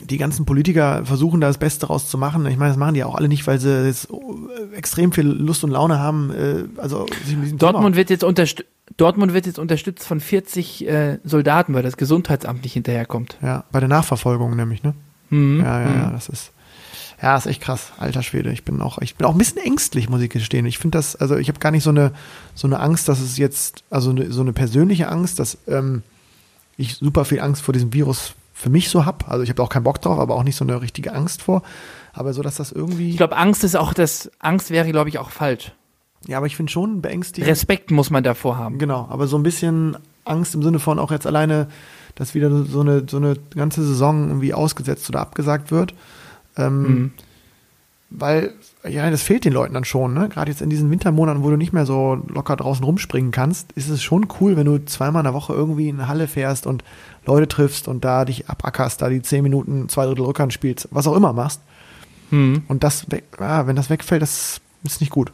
[0.04, 2.44] die ganzen Politiker versuchen da das Beste rauszumachen.
[2.46, 5.64] Ich meine, das machen die auch alle nicht, weil sie jetzt äh, extrem viel Lust
[5.64, 6.30] und Laune haben.
[6.30, 7.06] Äh, also
[7.56, 8.68] Dortmund Thema- wird jetzt unterstützt.
[8.96, 13.36] Dortmund wird jetzt unterstützt von 40 äh, Soldaten, weil das Gesundheitsamt nicht hinterherkommt.
[13.42, 14.94] Ja, bei der Nachverfolgung nämlich, ne?
[15.30, 15.60] Mhm.
[15.60, 16.00] Ja, ja, Mhm.
[16.00, 16.52] ja, das ist.
[17.20, 18.52] Ja, ist echt krass, alter Schwede.
[18.52, 20.66] Ich bin auch, ich bin auch ein bisschen ängstlich, muss ich gestehen.
[20.66, 22.12] Ich finde das, also ich habe gar nicht so eine,
[22.54, 26.02] so eine Angst, dass es jetzt, also eine, so eine persönliche Angst, dass ähm,
[26.76, 29.28] ich super viel Angst vor diesem Virus für mich so hab.
[29.28, 31.62] Also ich habe auch keinen Bock drauf, aber auch nicht so eine richtige Angst vor.
[32.12, 33.10] Aber so, dass das irgendwie.
[33.10, 35.72] Ich glaube, Angst ist auch das, Angst wäre, glaube ich, auch falsch.
[36.26, 37.48] Ja, aber ich finde schon beängstigend.
[37.48, 38.78] Respekt muss man davor haben.
[38.78, 41.68] Genau, aber so ein bisschen Angst im Sinne von auch jetzt alleine,
[42.14, 45.94] dass wieder so eine, so eine ganze Saison irgendwie ausgesetzt oder abgesagt wird.
[46.56, 47.10] Ähm, Mhm.
[48.10, 48.54] Weil,
[48.88, 50.30] ja, das fehlt den Leuten dann schon, ne?
[50.30, 53.90] Gerade jetzt in diesen Wintermonaten, wo du nicht mehr so locker draußen rumspringen kannst, ist
[53.90, 56.84] es schon cool, wenn du zweimal in der Woche irgendwie in eine Halle fährst und
[57.26, 61.06] Leute triffst und da dich abackerst, da die zehn Minuten, zwei Drittel Rückhand spielst, was
[61.06, 61.60] auch immer machst.
[62.30, 62.62] Mhm.
[62.66, 65.30] Und das, weg, ah, wenn das wegfällt, das ist nicht gut.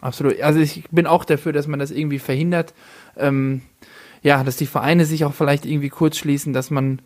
[0.00, 0.40] Absolut.
[0.40, 2.74] Also ich bin auch dafür, dass man das irgendwie verhindert.
[3.16, 3.62] Ähm,
[4.22, 7.00] ja, dass die Vereine sich auch vielleicht irgendwie kurz schließen, dass man,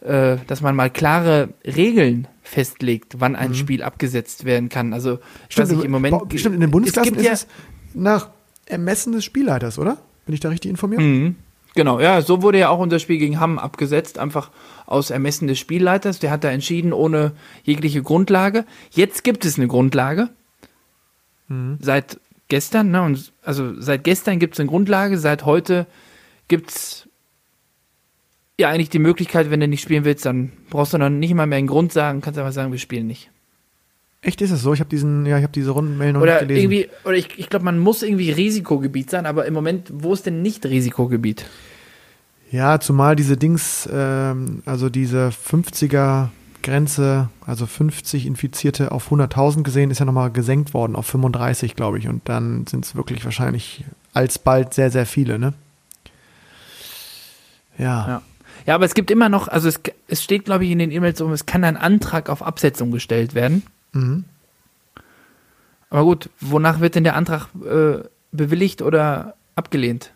[0.00, 4.92] äh, dass man mal klare Regeln festlegt, wann ein Spiel abgesetzt werden kann.
[4.92, 5.18] Also
[5.48, 6.16] ich weiß nicht, im Moment.
[6.34, 7.46] Stimmt, in den Bundesklassen gibt ist es
[7.94, 8.30] nach
[8.66, 9.98] Ermessen des Spielleiters, oder?
[10.26, 11.00] Bin ich da richtig informiert?
[11.00, 11.36] Mhm.
[11.74, 14.50] Genau, ja, so wurde ja auch unser Spiel gegen Hamm abgesetzt, einfach
[14.86, 16.18] aus Ermessen des Spielleiters.
[16.18, 17.32] Der hat da entschieden ohne
[17.62, 18.64] jegliche Grundlage.
[18.90, 20.30] Jetzt gibt es eine Grundlage.
[21.80, 23.02] Seit gestern, ne?
[23.02, 25.86] Und also seit gestern gibt es eine Grundlage, seit heute
[26.48, 27.08] gibt es
[28.58, 31.46] ja eigentlich die Möglichkeit, wenn du nicht spielen willst, dann brauchst du dann nicht mal
[31.46, 33.30] mehr einen Grund sagen, kannst einfach sagen, wir spielen nicht.
[34.20, 34.74] Echt ist es so?
[34.74, 36.72] Ich habe diesen, ja, ich habe diese Rundenmail noch Oder nicht gelesen.
[36.72, 40.26] irgendwie, oder ich, ich glaube, man muss irgendwie Risikogebiet sein, aber im Moment, wo ist
[40.26, 41.46] denn nicht Risikogebiet?
[42.50, 46.30] Ja, zumal diese Dings, ähm, also diese 50er
[46.68, 51.98] Grenze, also 50 Infizierte auf 100.000 gesehen, ist ja nochmal gesenkt worden auf 35, glaube
[51.98, 52.08] ich.
[52.08, 55.54] Und dann sind es wirklich wahrscheinlich alsbald sehr, sehr viele, ne?
[57.78, 58.08] Ja.
[58.08, 58.22] Ja.
[58.66, 61.18] Ja, aber es gibt immer noch, also es, es steht, glaube ich, in den E-Mails
[61.18, 63.62] so, es kann ein Antrag auf Absetzung gestellt werden.
[63.92, 64.24] Mhm.
[65.88, 68.00] Aber gut, wonach wird denn der Antrag äh,
[68.30, 70.12] bewilligt oder abgelehnt?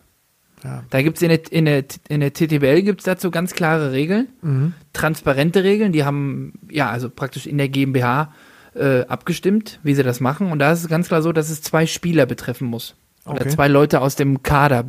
[0.63, 0.83] Ja.
[0.89, 3.91] Da gibt es in der, in der, in der TTBL gibt es dazu ganz klare
[3.91, 4.73] Regeln, Mhm.
[4.93, 8.33] transparente Regeln, die haben ja also praktisch in der GmbH
[8.75, 10.51] äh, abgestimmt, wie sie das machen.
[10.51, 12.95] Und da ist es ganz klar so, dass es zwei Spieler betreffen muss.
[13.25, 13.49] Oder Okay.
[13.49, 14.85] zwei Leute aus dem Kader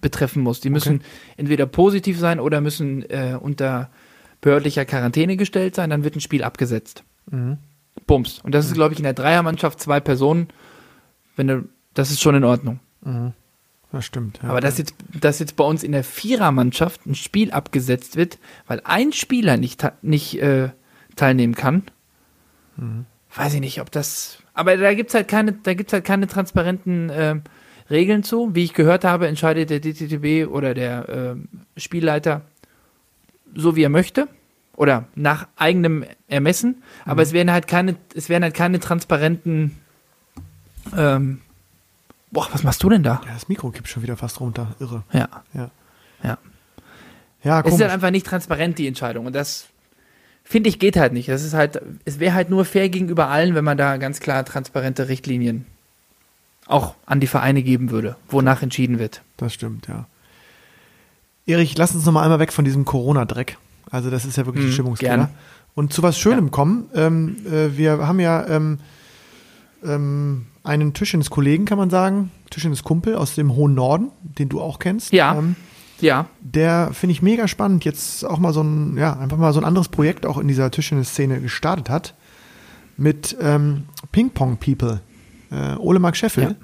[0.00, 0.60] betreffen muss.
[0.60, 1.04] Die müssen Okay.
[1.36, 3.90] entweder positiv sein oder müssen äh, unter
[4.40, 7.04] behördlicher Quarantäne gestellt sein, dann wird ein Spiel abgesetzt.
[7.30, 7.58] Mhm.
[8.06, 8.40] Bums.
[8.40, 10.48] Und das ist, glaube ich, in der Dreiermannschaft zwei Personen.
[11.36, 12.80] Wenn du, das ist schon in Ordnung.
[13.04, 13.32] Mhm.
[13.92, 14.40] Das stimmt.
[14.42, 14.48] Ja.
[14.48, 18.80] Aber dass jetzt, dass jetzt bei uns in der Vierermannschaft ein Spiel abgesetzt wird, weil
[18.84, 20.70] ein Spieler nicht, nicht äh,
[21.14, 21.82] teilnehmen kann,
[23.34, 24.38] weiß ich nicht, ob das.
[24.54, 27.36] Aber da gibt's halt keine, da gibt's halt keine transparenten äh,
[27.90, 28.54] Regeln zu.
[28.54, 32.42] Wie ich gehört habe, entscheidet der DTTB oder der äh, Spielleiter
[33.54, 34.28] so wie er möchte
[34.76, 36.82] oder nach eigenem Ermessen.
[37.04, 39.78] Aber es werden halt keine, es werden halt keine transparenten.
[40.96, 41.40] Ähm,
[42.32, 43.20] boah, was machst du denn da?
[43.26, 44.74] ja, das Mikro kippt schon wieder fast runter.
[44.80, 45.04] Irre.
[45.12, 45.28] Ja.
[45.54, 45.70] Ja.
[46.24, 46.38] Ja.
[47.44, 49.26] Ja, Es ist halt einfach nicht transparent, die Entscheidung.
[49.26, 49.66] Und das
[50.44, 51.28] finde ich geht halt nicht.
[51.28, 54.44] Das ist halt, es wäre halt nur fair gegenüber allen, wenn man da ganz klar
[54.44, 55.66] transparente Richtlinien
[56.66, 59.22] auch an die Vereine geben würde, wonach entschieden wird.
[59.36, 60.06] Das stimmt, ja.
[61.46, 63.58] Erich, lass uns noch mal einmal weg von diesem Corona-Dreck.
[63.90, 65.30] Also das ist ja wirklich Mhm, Stimmungskiller.
[65.74, 66.88] Und zu was Schönem kommen.
[66.94, 68.78] Ähm, äh, wir haben ja ähm,
[69.84, 75.12] ähm, einen Tischtennis-Kollegen, kann man sagen, Tischtennis-Kumpel aus dem hohen Norden, den du auch kennst.
[75.12, 75.36] Ja.
[75.36, 75.56] Ähm,
[76.00, 77.84] Ja, der finde ich mega spannend.
[77.84, 80.70] Jetzt auch mal so ein, ja, einfach mal so ein anderes Projekt auch in dieser
[80.70, 82.14] Tischtennis-Szene gestartet hat.
[82.96, 85.00] Mit ähm, Ping Pong People.
[85.50, 86.56] Äh, Ole Mark Scheffel.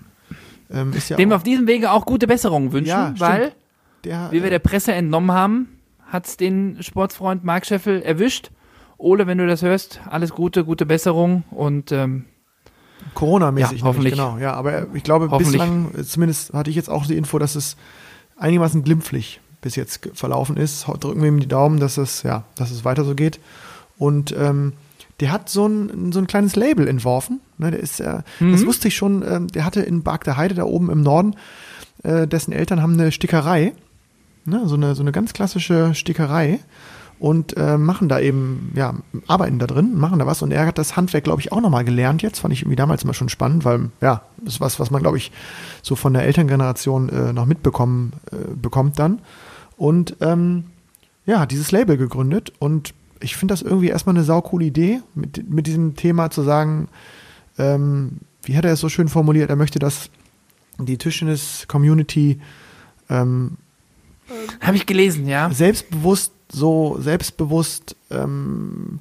[0.71, 3.53] Ähm, ist ja dem wir auf diesem Wege auch gute Besserungen wünschen, Ja, weil,
[4.05, 5.69] der, wie wir der Presse entnommen haben,
[6.07, 8.51] hat es den Sportsfreund Marc Scheffel erwischt.
[8.99, 12.25] Ole, wenn du das hörst, alles Gute, gute Besserung und ähm,
[13.15, 14.15] Corona-mäßig Ja, hoffentlich.
[14.15, 14.39] nämlich, genau.
[14.39, 17.77] Ja, aber ich glaube, bislang, äh, zumindest hatte ich jetzt auch die Info, dass es
[18.37, 20.87] einigermaßen glimpflich bis jetzt verlaufen ist.
[21.01, 23.41] Drücken wir ihm die Daumen, dass es, ja, dass es weiter so geht.
[23.99, 24.75] Und ähm,
[25.21, 27.41] der hat so ein, so ein kleines Label entworfen.
[27.59, 30.55] Ne, der ist, äh, das wusste ich schon, ähm, der hatte in Bark der Heide
[30.55, 31.35] da oben im Norden,
[32.05, 33.73] äh, dessen Eltern haben eine Stickerei.
[34.45, 36.61] Ne, so, eine, so eine ganz klassische Stickerei.
[37.19, 38.95] Und äh, machen da eben, ja,
[39.27, 40.41] arbeiten da drin, machen da was.
[40.43, 42.39] Und er hat das Handwerk, glaube ich, auch nochmal gelernt jetzt.
[42.39, 45.17] Fand ich irgendwie damals immer schon spannend, weil, ja, das ist was, was man, glaube
[45.17, 45.33] ich,
[45.83, 49.21] so von der Elterngeneration äh, noch mitbekommen äh, bekommt dann.
[49.77, 50.65] Und ähm,
[51.27, 52.53] ja, hat dieses Label gegründet.
[52.61, 56.89] Und ich finde das irgendwie erstmal eine saukoole Idee, mit, mit diesem Thema zu sagen,
[57.59, 60.11] ähm, wie hat er es so schön formuliert, er möchte, dass
[60.79, 62.41] die Tischtennis-Community
[63.11, 63.57] ähm,
[64.61, 65.51] habe ich gelesen, ja.
[65.51, 69.01] selbstbewusst, so selbstbewusst ähm,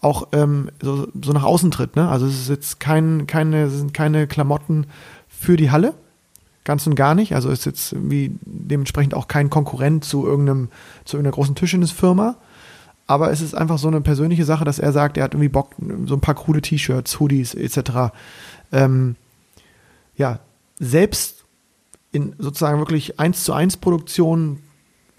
[0.00, 1.96] auch ähm, so, so nach außen tritt.
[1.96, 2.08] Ne?
[2.08, 4.86] Also es ist jetzt kein, keine, sind keine Klamotten
[5.28, 5.94] für die Halle,
[6.64, 7.34] ganz und gar nicht.
[7.34, 10.68] Also ist jetzt irgendwie dementsprechend auch kein Konkurrent zu irgendeinem,
[11.04, 12.36] zu irgendeiner großen Tischtennisfirma.
[13.06, 15.74] Aber es ist einfach so eine persönliche Sache, dass er sagt, er hat irgendwie Bock,
[16.06, 18.12] so ein paar coole T-Shirts, Hoodies etc.
[18.72, 19.16] Ähm,
[20.16, 20.40] ja,
[20.78, 21.44] selbst
[22.10, 24.60] in sozusagen wirklich eins zu eins Produktion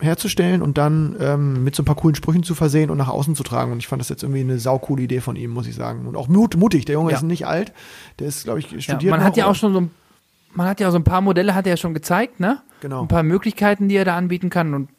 [0.03, 3.35] herzustellen und dann ähm, mit so ein paar coolen Sprüchen zu versehen und nach außen
[3.35, 3.71] zu tragen.
[3.71, 6.05] Und ich fand das jetzt irgendwie eine saukoole Idee von ihm, muss ich sagen.
[6.05, 6.85] Und auch mut, mutig.
[6.85, 7.17] Der Junge Ja.
[7.17, 7.73] ist nicht alt.
[8.19, 9.03] Der ist, glaube ich, studiert.
[9.03, 9.91] Ja, man noch, hat ja auch schon so ein,
[10.53, 12.61] man hat ja so ein paar Modelle hat er ja schon gezeigt, ne?
[12.81, 13.01] Genau.
[13.01, 14.89] Ein paar Möglichkeiten, die er da anbieten kann und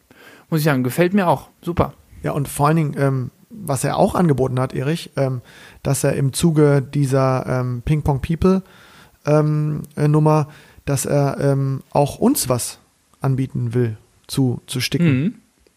[0.51, 1.49] muss ich sagen, gefällt mir auch.
[1.63, 1.93] Super.
[2.23, 5.43] Ja, und vor allen Dingen, ähm, was er auch angeboten hat, Erich, ähm,
[5.83, 8.63] dass er im Zuge dieser ähm, Ping Pong People
[9.27, 10.49] ähm, äh, Nummer,
[10.87, 12.79] dass er ähm, auch uns was
[13.21, 13.97] anbieten will
[14.27, 15.22] zu, zu sticken.
[15.22, 15.35] Mhm.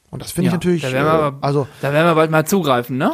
[0.09, 2.31] Und das finde ich Ja, natürlich, da werden wir aber- also Da werden wir bald
[2.31, 3.11] mal zugreifen, ne?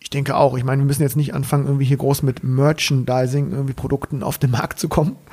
[0.00, 3.50] ich denke auch, ich meine, wir müssen jetzt nicht anfangen, irgendwie hier groß mit Merchandising,
[3.50, 5.16] irgendwie Produkten auf den Markt zu kommen.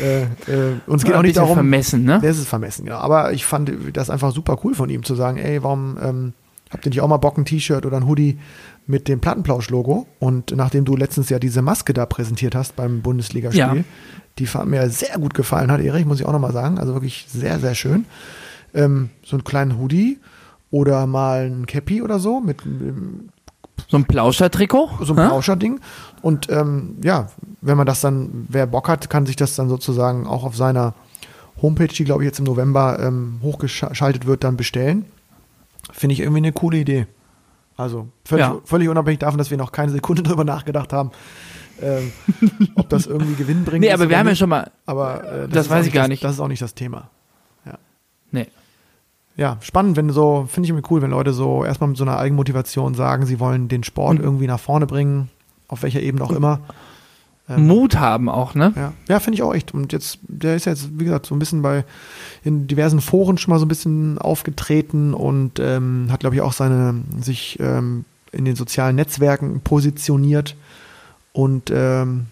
[0.00, 2.20] Äh, äh, uns geht auch nicht darum, vermessen, ne?
[2.22, 2.98] das ist vermessen, genau.
[2.98, 6.32] Aber ich fand das einfach super cool von ihm zu sagen, ey, warum ähm,
[6.70, 8.38] habt ihr nicht auch mal Bock, ein T-Shirt oder ein Hoodie
[8.86, 10.06] mit dem Plattenplausch-Logo?
[10.20, 13.74] Und nachdem du letztens ja diese Maske da präsentiert hast beim Bundesligaspiel, Ja.
[14.38, 16.78] die mir sehr gut gefallen hat, Erich, muss ich auch nochmal sagen.
[16.78, 18.04] Also wirklich sehr, sehr schön.
[18.74, 20.18] Ähm, so einen kleinen Hoodie
[20.70, 23.30] oder mal ein Cappy oder so mit ähm,
[23.88, 24.90] So ein Plauscher-Trikot.
[25.02, 25.26] so ein?
[25.28, 25.80] Plauscher-Ding.
[26.22, 27.28] Und ähm, ja,
[27.60, 30.94] wenn man das dann, wer Bock hat, kann sich das dann sozusagen auch auf seiner
[31.62, 35.06] Homepage, die glaube ich jetzt im November ähm, hochgeschaltet wird, dann bestellen.
[35.92, 37.06] Finde ich irgendwie eine coole Idee.
[37.76, 38.58] Also völlig, Ja.
[38.64, 41.10] völlig unabhängig davon, dass wir noch keine Sekunde drüber nachgedacht haben,
[41.80, 42.12] ähm,
[42.74, 43.80] ob das irgendwie Gewinn bringt.
[43.80, 44.70] Nee, aber wir haben ja schon mal.
[44.84, 46.24] Aber äh, Das ist weiß ich gar das, nicht.
[46.24, 47.08] Das ist auch nicht das Thema.
[48.30, 48.46] Nee.
[49.36, 52.18] Ja, spannend, wenn so, finde ich irgendwie cool, wenn Leute so erstmal mit so einer
[52.18, 55.30] Eigenmotivation sagen, sie wollen den Sport Und- irgendwie nach vorne bringen,
[55.68, 56.60] auf welcher Ebene auch immer.
[57.48, 58.72] Ähm, Mut haben auch, ne?
[58.76, 59.72] Ja, ja finde ich auch echt.
[59.72, 61.84] Und jetzt, der ist jetzt, wie gesagt, so ein bisschen bei
[62.44, 66.52] in diversen Foren schon mal so ein bisschen aufgetreten und ähm, hat, glaube ich, auch
[66.52, 70.56] seine sich ähm, in den sozialen Netzwerken positioniert
[71.32, 72.26] und ähm,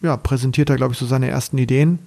[0.00, 1.98] ja, präsentiert da, glaube ich, so seine ersten Ideen.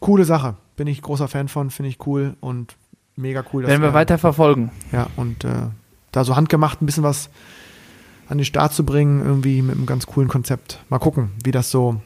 [0.00, 0.54] Coole Sache.
[0.78, 2.74] Bin ich großer Fan von, finde ich cool und
[3.16, 3.62] mega cool.
[3.62, 4.70] dass Werden wir er- weiter verfolgen.
[4.92, 5.66] ja, und äh,
[6.12, 7.28] da so handgemacht ein bisschen was
[8.28, 10.78] an den Start zu bringen, irgendwie mit einem ganz coolen Konzept.
[10.88, 12.00] Mal gucken, wie das so,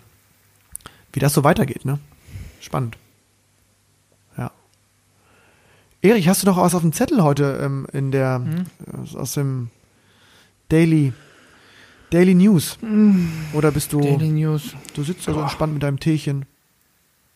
[1.13, 1.99] wie das so weitergeht, ne?
[2.61, 2.97] Spannend.
[4.39, 4.51] Ja.
[6.01, 8.65] Erich, hast du noch was auf dem Zettel heute ähm, in der Hm?
[9.15, 9.69] äh, aus dem
[10.71, 11.13] Daily
[12.11, 12.79] Daily News?
[13.53, 14.75] Oder bist du Daily News.
[14.95, 16.45] du sitzt da so entspannt mit deinem Teechen?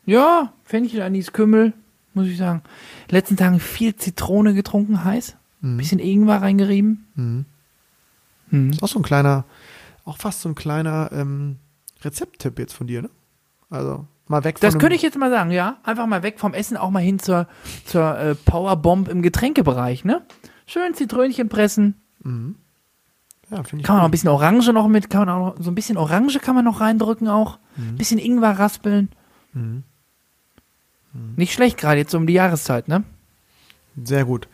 [0.06, 1.72] Ja, Fenchel, Anis, Kümmel,
[2.14, 2.62] muss ich sagen.
[3.10, 5.36] Letzten Tagen viel Zitrone getrunken, heiß.
[5.60, 5.76] Mhm.
[5.76, 7.06] Bisschen Ingwer reingerieben.
[7.16, 7.44] Mhm.
[8.50, 8.70] Hm.
[8.70, 9.44] Ist auch so ein kleiner,
[10.04, 11.56] auch fast so ein kleiner ähm,
[12.02, 13.10] Rezepttipp jetzt von dir, ne?
[13.68, 15.78] Also mal weg von Das könnte ich jetzt mal sagen, ja.
[15.82, 17.48] Einfach mal weg vom Essen, auch mal hin zur,
[17.84, 20.22] zur äh, Powerbomb im Getränkebereich, ne?
[20.66, 22.00] Schön Zitrönchen pressen.
[22.22, 22.54] Mhm.
[23.50, 23.86] Ja, finde ich.
[23.86, 24.12] Kann man noch ein gut.
[24.12, 26.80] bisschen Orange noch mit, kann man auch noch, so ein bisschen Orange kann man noch
[26.80, 27.58] reindrücken auch.
[27.76, 27.96] Mhm.
[27.96, 29.08] Bisschen Ingwer raspeln.
[29.52, 29.82] Mhm.
[31.36, 33.04] Nicht schlecht, gerade jetzt um die Jahreszeit, ne?
[34.02, 34.48] Sehr gut.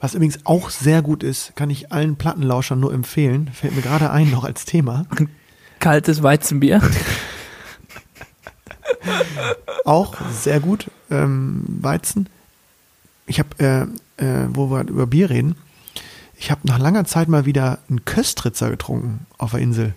[0.00, 3.50] Was übrigens auch sehr gut ist, kann ich allen Plattenlauschern nur empfehlen.
[3.52, 5.06] Fällt mir gerade ein noch als Thema.
[5.78, 6.80] Kaltes Weizenbier.
[9.84, 10.90] Auch sehr gut.
[11.10, 12.28] Ähm, Weizen.
[13.26, 15.56] Ich habe, äh, äh, wo wir über Bier reden,
[16.36, 19.94] ich habe nach langer Zeit mal wieder einen Köstritzer getrunken auf der Insel.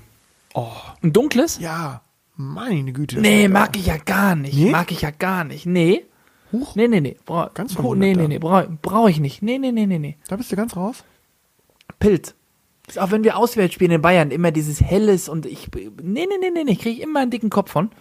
[1.03, 1.59] Ein dunkles?
[1.59, 2.01] Ja,
[2.38, 3.19] meine Güte.
[3.19, 4.55] Nee, mag ich ja gar nicht.
[4.55, 4.71] Nee?
[4.71, 5.65] Mag ich ja gar nicht.
[5.65, 6.05] Nee.
[6.53, 7.17] Huch, Nee, nee, nee.
[7.25, 8.39] Bra Ganz Hu- verwundert nee, nee, nee.
[8.39, 9.41] Brauche brauch ich nicht.
[9.41, 10.17] Nee, nee, nee, nee, nee.
[10.29, 11.03] da bist du ganz raus.
[11.99, 12.35] Pilz.
[12.88, 15.69] Ist auch wenn wir auswärts spielen in Bayern, immer dieses Helles und ich.
[15.75, 16.71] Nee, nee, nee, nee, nee.
[16.71, 17.91] Ich kriege immer einen dicken Kopf von.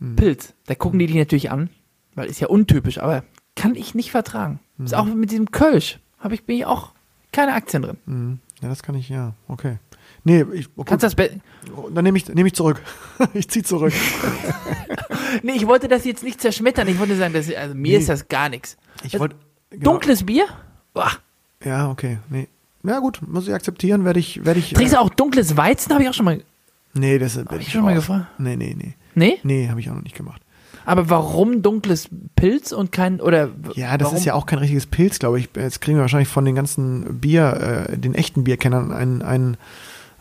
[0.00, 0.16] Hm.
[0.16, 0.52] Pilz.
[0.66, 1.70] Da gucken die dich natürlich an,
[2.14, 3.24] weil ist ja untypisch, aber
[3.56, 4.60] kann ich nicht vertragen.
[4.76, 4.84] Hm.
[4.86, 5.98] Ist auch mit diesem Kölsch.
[6.18, 6.92] Hab ich, bin ich auch
[7.32, 7.96] keine Aktien drin.
[8.04, 8.38] Mhm.
[8.60, 9.32] Ja, das kann ich, ja.
[9.48, 9.78] Okay.
[10.24, 10.88] Nee, ich, okay.
[10.90, 11.30] Kannst das Be
[11.94, 12.80] dann nehme ich, nehme ich zurück.
[13.34, 13.92] ich ziehe zurück.
[15.42, 16.88] Nee, ich wollte das jetzt nicht zerschmettern.
[16.88, 17.98] Ich wollte sagen, das, also mir Nee.
[17.98, 18.76] ist das gar nichts.
[19.04, 19.36] Ich wollte.
[19.70, 19.92] Genau.
[19.92, 20.46] Dunkles Bier?
[20.92, 21.12] Boah.
[21.64, 22.18] Ja, okay.
[22.28, 22.48] Nee.
[22.82, 24.72] Ja, gut, muss ich akzeptieren, werde ich, werde ich.
[24.72, 25.92] Trinkst du auch dunkles Weizen?
[25.92, 26.42] Habe ich auch schon mal.
[26.94, 27.46] Nee, das ist.
[27.60, 28.26] ich schon mal gefragt?
[28.38, 28.94] Nee, nee, nee.
[29.14, 29.38] Nee?
[29.42, 30.42] Nee, habe ich auch noch nicht gemacht.
[30.84, 34.18] Aber warum dunkles Pilz und kein oder Ja, das warum?
[34.18, 35.50] ist ja auch kein richtiges Pilz, glaube ich.
[35.54, 39.56] Jetzt kriegen wir wahrscheinlich von den ganzen Bier, äh, den echten Bierkennern einen, einen,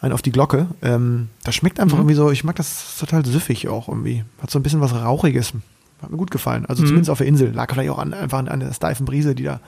[0.02, 0.68] einen auf die Glocke.
[0.82, 2.02] Ähm, das schmeckt einfach Mhm.
[2.04, 4.24] irgendwie so, ich mag das total süffig auch irgendwie.
[4.42, 5.54] Hat so ein bisschen was Rauchiges.
[6.02, 6.66] Hat mir gut gefallen.
[6.66, 6.88] Also Mhm.
[6.88, 7.52] zumindest auf der Insel.
[7.52, 9.60] Lag vielleicht auch an, einfach an, an der steifen Brise, die da,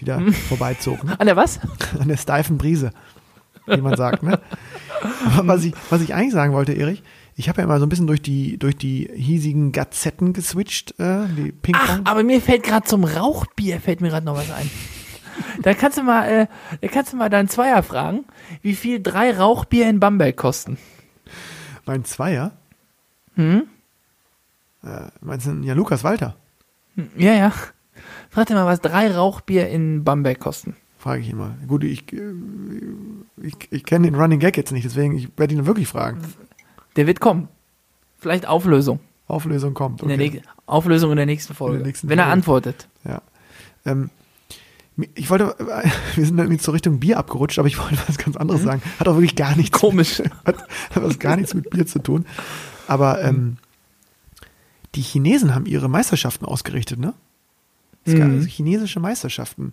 [0.00, 0.32] die da Mhm.
[0.32, 1.02] vorbeizog.
[1.04, 1.18] Ne?
[1.18, 1.58] an der was?
[1.98, 2.90] An der steifen Brise,
[3.66, 4.22] wie man sagt.
[4.22, 4.38] Ne?
[5.36, 7.02] Aber was ich, was ich eigentlich sagen wollte, Erich,
[7.34, 11.24] ich habe ja immer so ein bisschen durch die, durch die hiesigen Gazetten geswitcht, äh,
[11.36, 14.70] die Ach, aber mir fällt gerade zum Rauchbier fällt mir gerade noch was ein.
[15.62, 16.46] Da kannst du mal, äh,
[16.80, 18.24] da kannst du mal deinen Zweier fragen,
[18.62, 20.78] wie viel drei Rauchbier in Bamberg kosten.
[21.86, 22.52] Mein Zweier?
[23.34, 23.64] Hm?
[24.84, 26.36] Äh, meinst du, ja, Lukas Walter?
[27.16, 27.52] Ja, ja.
[28.30, 30.76] Frag dir mal, was drei Rauchbier in Bamberg kosten.
[30.98, 31.54] Frage ich ihn mal.
[31.66, 32.32] Gut, ich, äh,
[33.42, 36.20] ich, ich kenne den Running Gag jetzt nicht, deswegen ich werde ihn wirklich fragen.
[36.96, 37.48] Der wird kommen.
[38.18, 39.00] Vielleicht Auflösung.
[39.26, 40.02] Auflösung kommt.
[40.02, 40.16] In Okay.
[40.16, 41.76] nächsten- Auflösung in der nächsten Folge.
[41.76, 42.32] In der nächsten wenn er Folge.
[42.34, 42.88] antwortet.
[43.04, 43.20] Ja.
[43.84, 44.10] Ähm,
[45.14, 45.54] ich wollte,
[46.14, 48.82] wir sind dann irgendwie zur Richtung Bier abgerutscht, aber ich wollte was ganz anderes sagen.
[48.98, 49.78] Hat auch wirklich gar nichts.
[49.78, 50.22] Komisch.
[50.44, 52.26] Hat, hat was gar nichts mit Bier zu tun.
[52.86, 53.56] Aber ähm,
[54.94, 57.14] die Chinesen haben ihre Meisterschaften ausgerichtet, ne?
[58.04, 58.22] Mhm.
[58.22, 59.72] also chinesische Meisterschaften.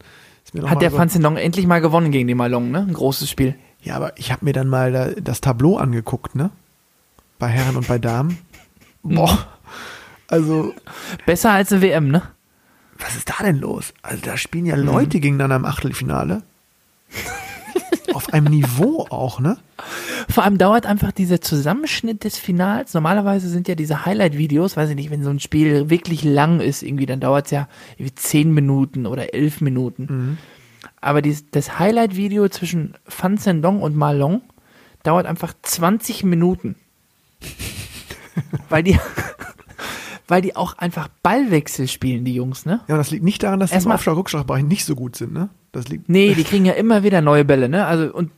[0.64, 2.80] Hat der Fan Zhendong endlich mal gewonnen gegen den Malong, ne?
[2.80, 3.56] Ein großes Spiel.
[3.82, 6.52] Ja, aber ich habe mir dann mal da, das Tableau angeguckt, ne?
[7.38, 8.38] Bei Herren und bei Damen.
[9.04, 9.48] Boah.
[10.28, 10.74] Also,
[11.26, 12.22] Besser als eine WM, ne?
[13.00, 13.94] Was ist da denn los?
[14.02, 16.44] Also, da spielen ja Leute gegeneinander im Achtelfinale.
[18.14, 19.58] Auf einem Niveau auch, ne?
[20.30, 22.94] Vor allem dauert einfach dieser Zusammenschnitt des Finals.
[22.94, 26.84] Normalerweise sind ja diese Highlight-Videos, weiß ich nicht, wenn so ein Spiel wirklich lang ist,
[26.84, 30.38] irgendwie, dann dauert es ja irgendwie zehn Minuten oder elf Minuten.
[31.02, 34.42] Aber dies, das Highlight-Video zwischen Fan Zhendong und Malong
[35.04, 36.76] dauert einfach 20 Minuten.
[38.70, 39.00] weil die,
[40.30, 42.82] weil die auch einfach Ballwechsel spielen, die Jungs, ne?
[42.88, 45.50] Ja, das liegt nicht daran, dass die im Aufschlag-Rückschlagbereich nicht so gut sind, ne?
[45.72, 46.10] Das liegt.
[46.10, 47.86] Nee, die kriegen ja immer wieder neue Bälle, ne?
[47.86, 48.32] Also, und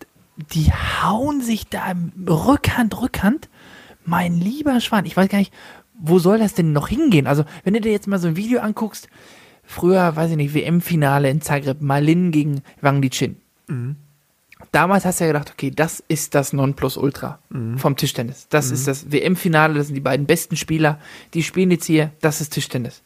[0.53, 1.93] die hauen sich da
[2.27, 3.49] Rückhand, Rückhand.
[4.05, 5.53] Mein lieber Schwan, ich weiß gar nicht,
[5.99, 7.27] wo soll das denn noch hingehen?
[7.27, 9.07] Also, wenn du dir jetzt mal so ein Video anguckst,
[9.63, 13.37] früher, weiß ich nicht, WM-Finale in Zagreb, Malin gegen Wang Lichin.
[14.71, 17.39] Damals hast du ja gedacht, okay, das ist das Nonplusultra
[17.77, 18.47] vom Tischtennis.
[18.49, 20.97] Das ist das WM-Finale, das sind die beiden besten Spieler,
[21.33, 23.01] die spielen jetzt hier, das ist Tischtennis.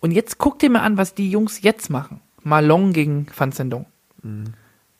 [0.00, 2.20] Und jetzt guck dir mal an, was die Jungs jetzt machen.
[2.42, 3.86] Malong gegen Van Zendong.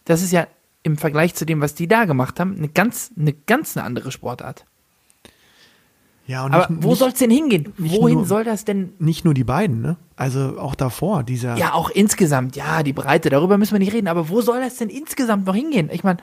[0.06, 0.46] Das ist ja
[0.82, 4.12] im Vergleich zu dem, was die da gemacht haben, eine ganz, eine ganz eine andere
[4.12, 4.64] Sportart.
[6.30, 7.72] Ja, und Aber nicht, wo soll es denn hingehen?
[7.76, 8.92] Wohin nur- soll das denn?
[9.00, 9.96] nicht nur die beiden, ne?
[10.14, 11.56] Also auch davor, dieser.
[11.56, 14.76] Ja, auch insgesamt, ja, die Breite, darüber müssen wir nicht reden, aber wo soll das
[14.76, 15.90] denn insgesamt noch hingehen?
[15.92, 16.18] Ich meine,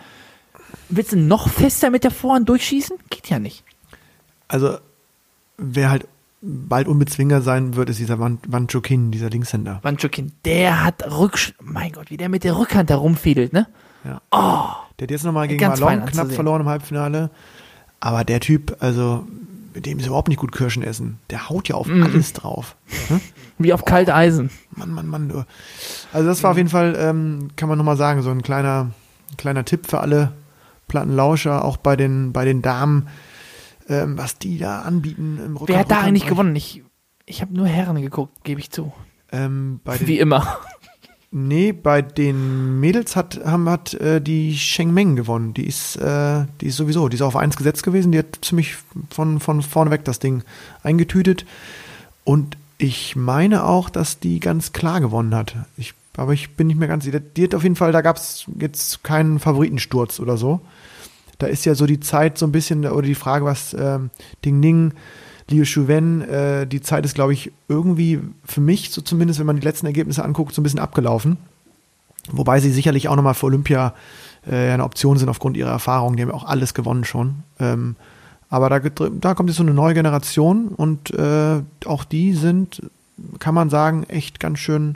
[0.88, 2.96] willst du noch fester mit der Vorhand durchschießen?
[3.10, 3.66] Geht ja nicht.
[4.48, 4.78] Also,
[5.58, 6.08] wer halt
[6.42, 9.80] bald unbezwingbar sein wird, ist dieser Wan, Wan Chokin, dieser Linkshänder.
[9.82, 11.54] Wanchokin, der hat Rücksch...
[11.62, 13.68] Mein Gott, wie der mit der Rückhand da rumfiedelt, ne?
[14.06, 14.22] Ja.
[14.32, 17.30] Oh, Der hat jetzt nochmal gegen Ganz fein Malone knapp verloren im Halbfinale.
[18.00, 19.28] Aber der Typ, also,
[19.78, 21.20] mit dem ist überhaupt nicht gut Kirschen essen.
[21.30, 22.02] Der haut ja auf Mhm.
[22.04, 22.76] alles drauf.
[23.10, 23.22] Ne?
[23.60, 24.50] wie auf kalt Eisen.
[24.72, 25.46] Mann, Mann, Mann.
[26.12, 28.90] Also das war auf jeden Fall, ähm, kann man nochmal sagen, so ein kleiner,
[29.38, 30.32] kleiner Tipp für alle
[30.88, 33.08] Plattenlauscher, auch bei den, bei den Damen,
[33.88, 35.68] ähm, was die da anbieten im Rücken.
[35.74, 36.56] Wer hat da eigentlich gewonnen?
[36.56, 36.84] Ich,
[37.28, 38.92] ich habe nur Herren geguckt, gebe ich zu.
[39.32, 40.58] Ähm, Wie immer.
[41.32, 45.54] Nee, bei den Mädels hat, haben, hat äh, die Sheng Meng gewonnen.
[45.54, 48.12] Die ist, äh, die ist sowieso, die ist auf eins gesetzt gewesen.
[48.12, 48.76] Die hat ziemlich
[49.10, 50.44] von, von vorne weg das Ding
[50.84, 51.46] eingetütet.
[52.24, 55.56] Und ich meine auch, dass die ganz klar gewonnen hat.
[55.78, 57.20] Ich, aber ich bin nicht mehr ganz sicher.
[57.20, 60.62] Die hat auf jeden Fall, da gab es jetzt keinen Favoritensturz oder so.
[61.40, 64.10] Da ist ja so die Zeit so ein bisschen, oder die Frage, was ähm,
[64.44, 64.94] Ding Ning,
[65.50, 69.56] Liu Shuwen, äh, die Zeit ist, glaube ich, irgendwie für mich, so zumindest, wenn man
[69.56, 71.38] die letzten Ergebnisse anguckt, so ein bisschen abgelaufen.
[72.32, 73.94] Wobei sie sicherlich auch nochmal für Olympia
[74.46, 76.16] äh, eine Option sind aufgrund ihrer Erfahrung.
[76.16, 77.44] Die haben ja auch alles gewonnen schon.
[77.60, 77.96] Ähm,
[78.50, 82.82] aber da, da kommt jetzt so eine neue Generation und äh, auch die sind,
[83.40, 84.96] kann man sagen, echt ganz schön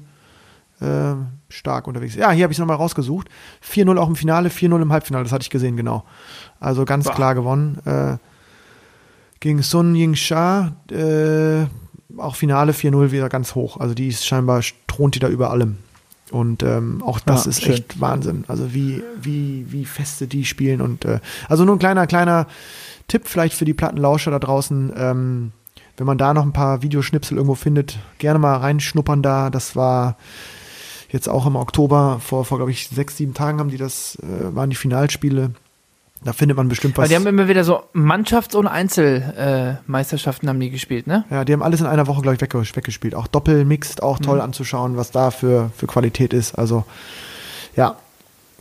[0.79, 1.13] äh,
[1.49, 2.15] stark unterwegs.
[2.15, 3.27] Ja, hier habe ich es nochmal rausgesucht.
[3.65, 6.03] 4-0 auch im Finale, 4-0 im Halbfinale, das hatte ich gesehen, genau.
[6.59, 7.13] Also ganz Boah.
[7.13, 7.79] klar gewonnen.
[7.85, 8.17] Äh,
[9.41, 11.65] gegen Sun Ying-Sha, äh,
[12.17, 13.77] auch Finale 4-0 wieder ganz hoch.
[13.77, 15.77] Also die ist scheinbar, thront die da über allem.
[16.31, 17.73] Und ähm, auch das Ja, ist schön.
[17.73, 18.45] echt Wahnsinn.
[18.47, 20.79] Also wie, wie, wie feste die spielen.
[20.79, 21.19] Und äh,
[21.49, 22.47] also nur ein kleiner, kleiner
[23.09, 24.93] Tipp vielleicht für die Plattenlauscher da draußen.
[24.95, 25.51] Ähm,
[25.97, 29.49] wenn man da noch ein paar Videoschnipsel irgendwo findet, gerne mal reinschnuppern da.
[29.49, 30.15] Das war
[31.09, 34.55] jetzt auch im Oktober, vor, vor glaube ich, sechs, sieben Tagen haben die das, äh,
[34.55, 35.51] waren die Finalspiele.
[36.23, 37.03] Da findet man bestimmt was.
[37.03, 41.25] Weil die haben immer wieder so Mannschafts- und Einzelmeisterschaften äh, haben die gespielt, ne?
[41.31, 43.15] Ja, die haben alles in einer Woche, glaube ich, wegge- weggespielt.
[43.15, 46.53] Auch Doppel, Mixed, auch toll anzuschauen, was da für, für Qualität ist.
[46.55, 46.85] Also,
[47.75, 47.95] ja,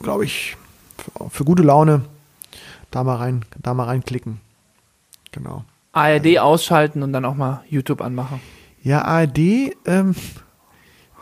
[0.02, 0.56] glaube ich,
[0.96, 2.02] für, für gute Laune
[2.90, 4.40] da mal rein, da mal reinklicken.
[5.32, 5.64] Genau.
[5.92, 8.40] ARD ausschalten und dann auch mal YouTube anmachen.
[8.82, 9.38] Ja, ARD,
[9.84, 10.14] ähm,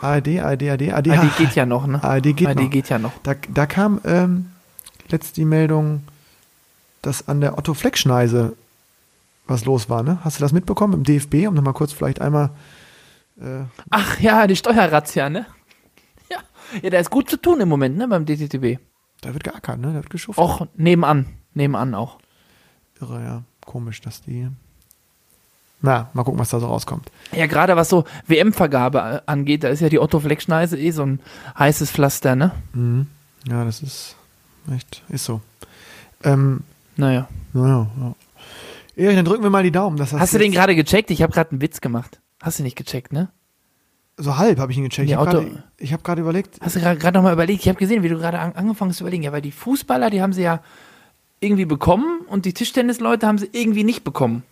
[0.00, 2.02] ARD, ARD, ARD, ARD, ARD geht ja noch, ne?
[2.04, 2.70] ARD geht ARD noch.
[2.70, 3.12] geht ja noch.
[3.24, 4.46] Da, da kam ähm,
[5.10, 6.02] letzt die Meldung,
[7.02, 8.56] dass an der Otto Fleck Schneise
[9.46, 10.18] was los war, ne?
[10.24, 12.50] Hast du das mitbekommen im DFB, um nochmal kurz vielleicht einmal.
[13.90, 15.46] Ach ja, die Steuerrazzia, ne?
[16.30, 16.38] Ja.
[16.82, 18.78] ja, da ist gut zu tun im Moment, ne, beim DTTB.
[19.22, 19.88] Da wird geackert, ne?
[19.88, 20.44] Da wird geschuftet.
[20.44, 22.18] Auch nebenan, nebenan auch.
[23.00, 23.42] Irre, ja.
[23.64, 24.48] Komisch, dass die.
[25.80, 27.10] Na, mal gucken, was da so rauskommt.
[27.32, 31.20] Ja, gerade was so WM-Vergabe angeht, da ist ja die Otto Fleckschneise eh so ein
[31.58, 32.50] heißes Pflaster, ne?
[32.74, 33.06] Mhm.
[33.48, 34.16] Ja, das ist
[34.74, 35.40] echt, ist so.
[36.24, 36.64] Ähm,
[36.98, 37.28] Naja.
[37.54, 38.14] naja, ja.
[38.96, 39.96] Erich, dann drücken wir mal die Daumen.
[39.96, 41.10] Dass das Hast du den gerade gecheckt?
[41.10, 42.20] Ich habe gerade einen Witz gemacht.
[42.42, 43.28] Hast du nicht gecheckt, ne?
[44.16, 45.08] So halb habe ich ihn gecheckt.
[45.08, 47.62] Die Ich habe gerade hab gerade überlegt, Hast du gerade nochmal überlegt?
[47.62, 49.22] Ich habe gesehen, wie du gerade an, angefangen hast zu überlegen.
[49.22, 50.60] Ja, weil die Fußballer, die haben sie ja
[51.40, 54.42] irgendwie bekommen und die Tischtennisleute haben sie irgendwie nicht bekommen.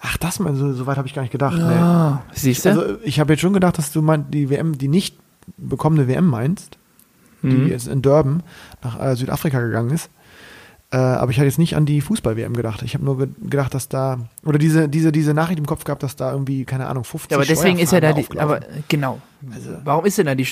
[0.00, 1.58] ach, das mal, so, so weit habe ich gar nicht gedacht.
[1.60, 2.72] Ah, siehst Nee.
[2.72, 2.80] du?
[2.80, 5.16] Also, ich habe jetzt schon gedacht, dass du mein, die WM, die nicht
[5.58, 6.78] bekommene WM meinst,
[7.42, 7.68] die Mhm.
[7.68, 8.42] jetzt in Durban
[8.82, 10.08] nach äh, Südafrika gegangen ist.
[10.94, 12.82] Äh, aber ich hatte jetzt nicht an die Fußball-WM gedacht.
[12.82, 16.04] Ich habe nur ge gedacht, dass da, oder diese, diese, diese Nachricht im Kopf gehabt,
[16.04, 18.26] dass da irgendwie, keine Ahnung, 50 ja, aber deswegen ist ja da die.
[18.38, 19.20] Aber genau.
[19.52, 20.46] Also- Warum ist denn da die.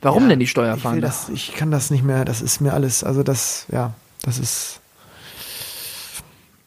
[0.00, 1.02] Warum Ja, denn die Ich, Steuerfahnder?
[1.02, 4.80] das, ich kann das nicht mehr, das ist mir alles, also das, ja, das ist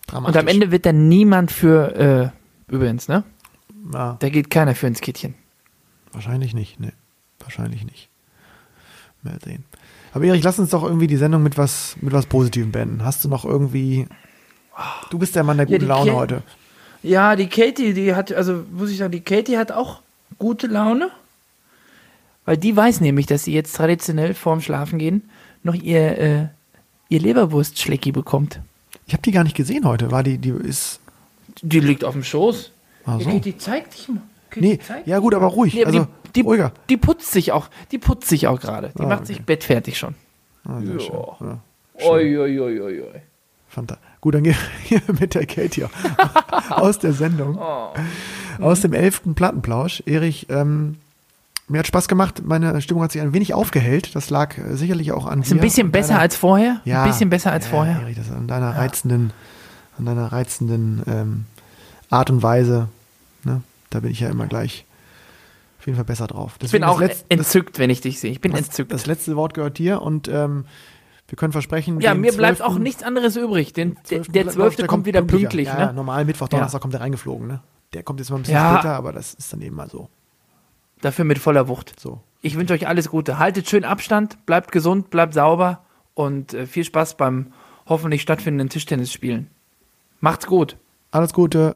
[0.05, 0.35] dramatisch.
[0.35, 1.95] Und am Ende wird dann niemand für.
[2.69, 3.23] Äh, übrigens, ne?
[3.91, 5.33] Ja, Da geht keiner für ins Kittchen.
[6.13, 6.93] wahrscheinlich nicht, ne.
[7.39, 8.09] Wahrscheinlich nicht.
[9.23, 9.65] Mal sehen.
[10.15, 13.03] Aber Erich, lass uns doch irgendwie die Sendung mit was, mit was Positivem beenden.
[13.03, 14.07] Hast du noch irgendwie.
[15.09, 16.43] Du bist der Mann der Ja, guten die Laune Ki- heute.
[17.03, 20.01] Ja, die Katie, die hat, also muss ich sagen, die Katie hat auch
[20.39, 21.09] gute Laune.
[22.45, 25.29] Weil die weiß nämlich, dass sie jetzt traditionell vorm Schlafengehen
[25.63, 26.45] noch ihr, äh,
[27.09, 28.59] ihr Leberwurstschlecki bekommt.
[29.07, 30.11] Ich habe die gar nicht gesehen heute.
[30.11, 30.99] War die, die ist.
[31.61, 32.71] Die liegt auf dem Schoß.
[33.05, 33.27] Ach so.
[33.27, 34.21] Ja, Katie, zeig dich mal.
[34.61, 35.73] Nee, zeig ja gut, aber ruhig.
[35.73, 36.71] Nee, aber also, die, die, ruhiger.
[36.89, 38.91] die putzt sich auch, die putzt sich auch gerade.
[38.97, 39.27] Die Ah, macht okay.
[39.27, 40.15] sich bettfertig schon.
[40.67, 40.99] Ah, sehr Ja.
[40.99, 41.15] schön.
[41.41, 41.59] Ja,
[42.09, 43.21] Oi, oi, oi, oi, oi.
[43.69, 44.55] Fanta Gut, dann gehen
[44.89, 45.85] wir mit der Katie
[46.69, 47.57] aus der Sendung.
[47.59, 47.93] Oh.
[48.63, 50.01] Aus dem elften Plattenplausch.
[50.05, 50.97] Erich, ähm,
[51.67, 52.41] mir hat Spaß gemacht.
[52.45, 54.15] Meine Stimmung hat sich ein wenig aufgehellt.
[54.15, 56.81] Das lag äh, sicherlich auch an Ist ein dir bisschen und besser deiner- als vorher.
[56.85, 57.99] ja, Ein bisschen besser als ja, vorher.
[58.01, 59.31] Erich, das an deiner reizenden,
[59.97, 61.45] an deiner reizenden ähm,
[62.09, 62.87] Art und Weise.
[63.95, 64.01] Ne?
[64.01, 64.85] Da bin ich ja immer gleich
[65.79, 66.53] auf jeden Fall besser drauf.
[66.53, 68.31] Ich bin Deswegen auch Letz- entzückt, wenn ich dich sehe.
[68.31, 68.91] Ich bin das, entzückt.
[68.91, 70.65] das letzte Wort gehört dir und ähm,
[71.27, 71.99] wir können versprechen.
[72.01, 72.69] ja, den mir bleibt 12.
[72.69, 73.73] auch nichts anderes übrig.
[73.73, 74.31] Denn der, 12.
[74.31, 74.75] der 12.
[74.77, 75.67] der kommt wieder pünktlich.
[75.67, 75.79] Ja, ne?
[75.81, 77.47] ja, normal Mittwoch, Donnerstag kommt der reingeflogen.
[77.47, 77.61] Ne?
[77.93, 78.73] Der kommt jetzt mal ein bisschen Ja.
[78.79, 80.09] später, aber das ist dann eben mal so.
[81.01, 81.99] Dafür mit voller Wucht.
[81.99, 82.21] so.
[82.41, 83.39] Ich wünsche euch alles Gute.
[83.39, 85.83] Haltet schön Abstand, bleibt gesund, bleibt sauber
[86.13, 87.53] und äh, viel Spaß beim
[87.87, 89.47] hoffentlich stattfindenden Tischtennisspielen.
[90.19, 90.77] Macht's gut.
[91.11, 91.73] Alles Gute.